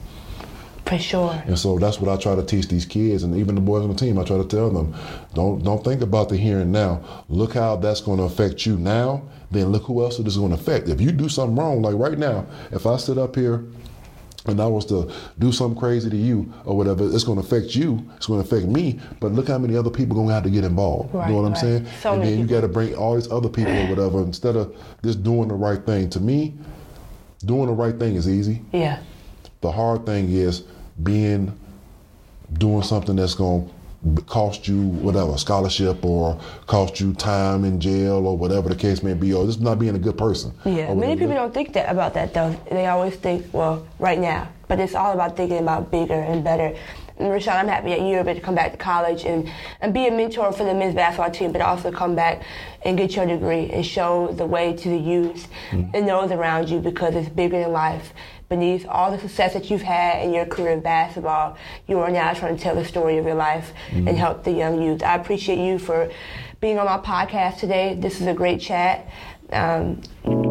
For 0.92 1.02
sure. 1.02 1.42
And 1.46 1.58
so 1.58 1.78
that's 1.78 2.00
what 2.00 2.10
I 2.12 2.20
try 2.20 2.34
to 2.34 2.42
teach 2.42 2.68
these 2.68 2.84
kids 2.84 3.22
and 3.22 3.34
even 3.36 3.54
the 3.54 3.62
boys 3.62 3.82
on 3.82 3.88
the 3.88 3.94
team. 3.94 4.18
I 4.18 4.24
try 4.24 4.36
to 4.36 4.44
tell 4.44 4.68
them, 4.68 4.94
don't 5.32 5.64
don't 5.64 5.82
think 5.82 6.02
about 6.02 6.28
the 6.28 6.36
here 6.36 6.60
and 6.60 6.70
now. 6.70 7.24
Look 7.30 7.54
how 7.54 7.76
that's 7.76 8.02
going 8.02 8.18
to 8.18 8.24
affect 8.24 8.66
you 8.66 8.76
now. 8.76 9.22
Then 9.50 9.68
look 9.68 9.84
who 9.84 10.02
else 10.02 10.18
it 10.18 10.26
is 10.26 10.36
going 10.36 10.50
to 10.50 10.56
affect. 10.56 10.88
If 10.88 11.00
you 11.00 11.10
do 11.10 11.30
something 11.30 11.56
wrong, 11.56 11.80
like 11.80 11.94
right 11.94 12.18
now, 12.18 12.46
if 12.72 12.84
I 12.84 12.98
sit 12.98 13.16
up 13.16 13.36
here 13.36 13.64
and 14.44 14.60
I 14.60 14.66
was 14.66 14.84
to 14.86 15.10
do 15.38 15.50
something 15.50 15.78
crazy 15.78 16.10
to 16.10 16.16
you 16.16 16.52
or 16.66 16.76
whatever, 16.76 17.08
it's 17.10 17.24
going 17.24 17.40
to 17.40 17.44
affect 17.44 17.74
you. 17.74 18.06
It's 18.16 18.26
going 18.26 18.42
to 18.42 18.46
affect 18.46 18.70
me. 18.70 19.00
But 19.18 19.32
look 19.32 19.48
how 19.48 19.56
many 19.56 19.76
other 19.76 19.90
people 19.90 20.14
going 20.14 20.28
to 20.28 20.34
have 20.34 20.42
to 20.42 20.50
get 20.50 20.64
involved. 20.64 21.14
Right, 21.14 21.28
you 21.28 21.36
know 21.36 21.42
what 21.42 21.48
I'm 21.48 21.56
saying? 21.56 21.86
So 22.02 22.12
and 22.14 22.22
then 22.22 22.38
you 22.38 22.46
got 22.46 22.62
to 22.62 22.68
bring 22.68 22.94
all 22.96 23.14
these 23.14 23.30
other 23.30 23.48
people 23.48 23.72
or 23.72 23.88
whatever 23.88 24.20
instead 24.20 24.56
of 24.56 24.76
just 25.02 25.22
doing 25.22 25.48
the 25.48 25.54
right 25.54 25.84
thing. 25.86 26.10
To 26.10 26.20
me, 26.20 26.54
doing 27.46 27.66
the 27.68 27.72
right 27.72 27.98
thing 27.98 28.16
is 28.16 28.28
easy. 28.28 28.60
Yeah. 28.72 28.98
The 29.62 29.70
hard 29.70 30.04
thing 30.04 30.30
is 30.30 30.64
being 31.02 31.58
doing 32.52 32.82
something 32.82 33.16
that's 33.16 33.34
going 33.34 33.66
to 33.66 34.22
cost 34.22 34.66
you 34.66 34.82
whatever 34.82 35.38
scholarship 35.38 36.04
or 36.04 36.38
cost 36.66 36.98
you 36.98 37.12
time 37.14 37.64
in 37.64 37.80
jail 37.80 38.26
or 38.26 38.36
whatever 38.36 38.68
the 38.68 38.74
case 38.74 39.02
may 39.02 39.14
be 39.14 39.32
or 39.32 39.46
just 39.46 39.60
not 39.60 39.78
being 39.78 39.94
a 39.94 39.98
good 39.98 40.18
person. 40.18 40.52
Yeah, 40.64 40.92
many 40.94 41.14
people 41.14 41.34
don't 41.34 41.54
think 41.54 41.72
that 41.74 41.90
about 41.90 42.14
that 42.14 42.34
though. 42.34 42.50
They 42.70 42.86
always 42.86 43.14
think, 43.16 43.46
well, 43.52 43.86
right 43.98 44.18
now. 44.18 44.48
But 44.66 44.80
it's 44.80 44.94
all 44.94 45.12
about 45.12 45.36
thinking 45.36 45.58
about 45.58 45.90
bigger 45.90 46.14
and 46.14 46.42
better. 46.42 46.76
And 47.18 47.28
Rashard, 47.28 47.60
I'm 47.60 47.68
happy 47.68 47.90
that 47.90 48.00
you're 48.00 48.20
able 48.20 48.34
to 48.34 48.40
come 48.40 48.54
back 48.54 48.72
to 48.72 48.78
college 48.78 49.24
and, 49.24 49.48
and 49.80 49.92
be 49.92 50.08
a 50.08 50.10
mentor 50.10 50.50
for 50.50 50.64
the 50.64 50.74
men's 50.74 50.94
basketball 50.94 51.30
team, 51.30 51.52
but 51.52 51.60
also 51.60 51.92
come 51.92 52.16
back 52.16 52.42
and 52.84 52.96
get 52.96 53.14
your 53.14 53.26
degree 53.26 53.70
and 53.70 53.84
show 53.84 54.32
the 54.32 54.46
way 54.46 54.74
to 54.74 54.88
the 54.88 54.96
youth 54.96 55.48
mm. 55.70 55.90
and 55.94 56.08
those 56.08 56.32
around 56.32 56.68
you 56.68 56.80
because 56.80 57.14
it's 57.14 57.28
bigger 57.28 57.60
than 57.60 57.70
life. 57.70 58.12
Beneath 58.52 58.86
all 58.86 59.10
the 59.10 59.18
success 59.18 59.54
that 59.54 59.70
you've 59.70 59.80
had 59.80 60.22
in 60.22 60.34
your 60.34 60.44
career 60.44 60.72
in 60.72 60.80
basketball, 60.80 61.56
you 61.88 62.00
are 62.00 62.10
now 62.10 62.34
trying 62.34 62.54
to 62.54 62.62
tell 62.62 62.74
the 62.74 62.84
story 62.84 63.16
of 63.16 63.24
your 63.24 63.34
life 63.34 63.72
and 63.90 64.10
help 64.10 64.44
the 64.44 64.52
young 64.52 64.82
youth. 64.82 65.02
I 65.02 65.14
appreciate 65.14 65.58
you 65.58 65.78
for 65.78 66.12
being 66.60 66.78
on 66.78 66.84
my 66.84 66.98
podcast 66.98 67.60
today. 67.60 67.96
This 67.98 68.20
is 68.20 68.26
a 68.26 68.34
great 68.34 68.60
chat. 68.60 69.08
Um, 69.52 70.02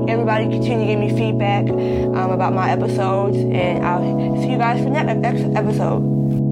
everybody 0.09 0.45
continue 0.45 0.79
to 0.79 0.85
give 0.87 0.99
me 0.99 1.09
feedback 1.15 1.69
um, 1.69 2.31
about 2.31 2.53
my 2.53 2.71
episodes, 2.71 3.37
and 3.37 3.85
I'll 3.85 4.41
see 4.41 4.49
you 4.49 4.57
guys 4.57 4.79
for 4.79 4.85
the 4.85 5.13
next 5.13 5.43
episode. 5.55 6.50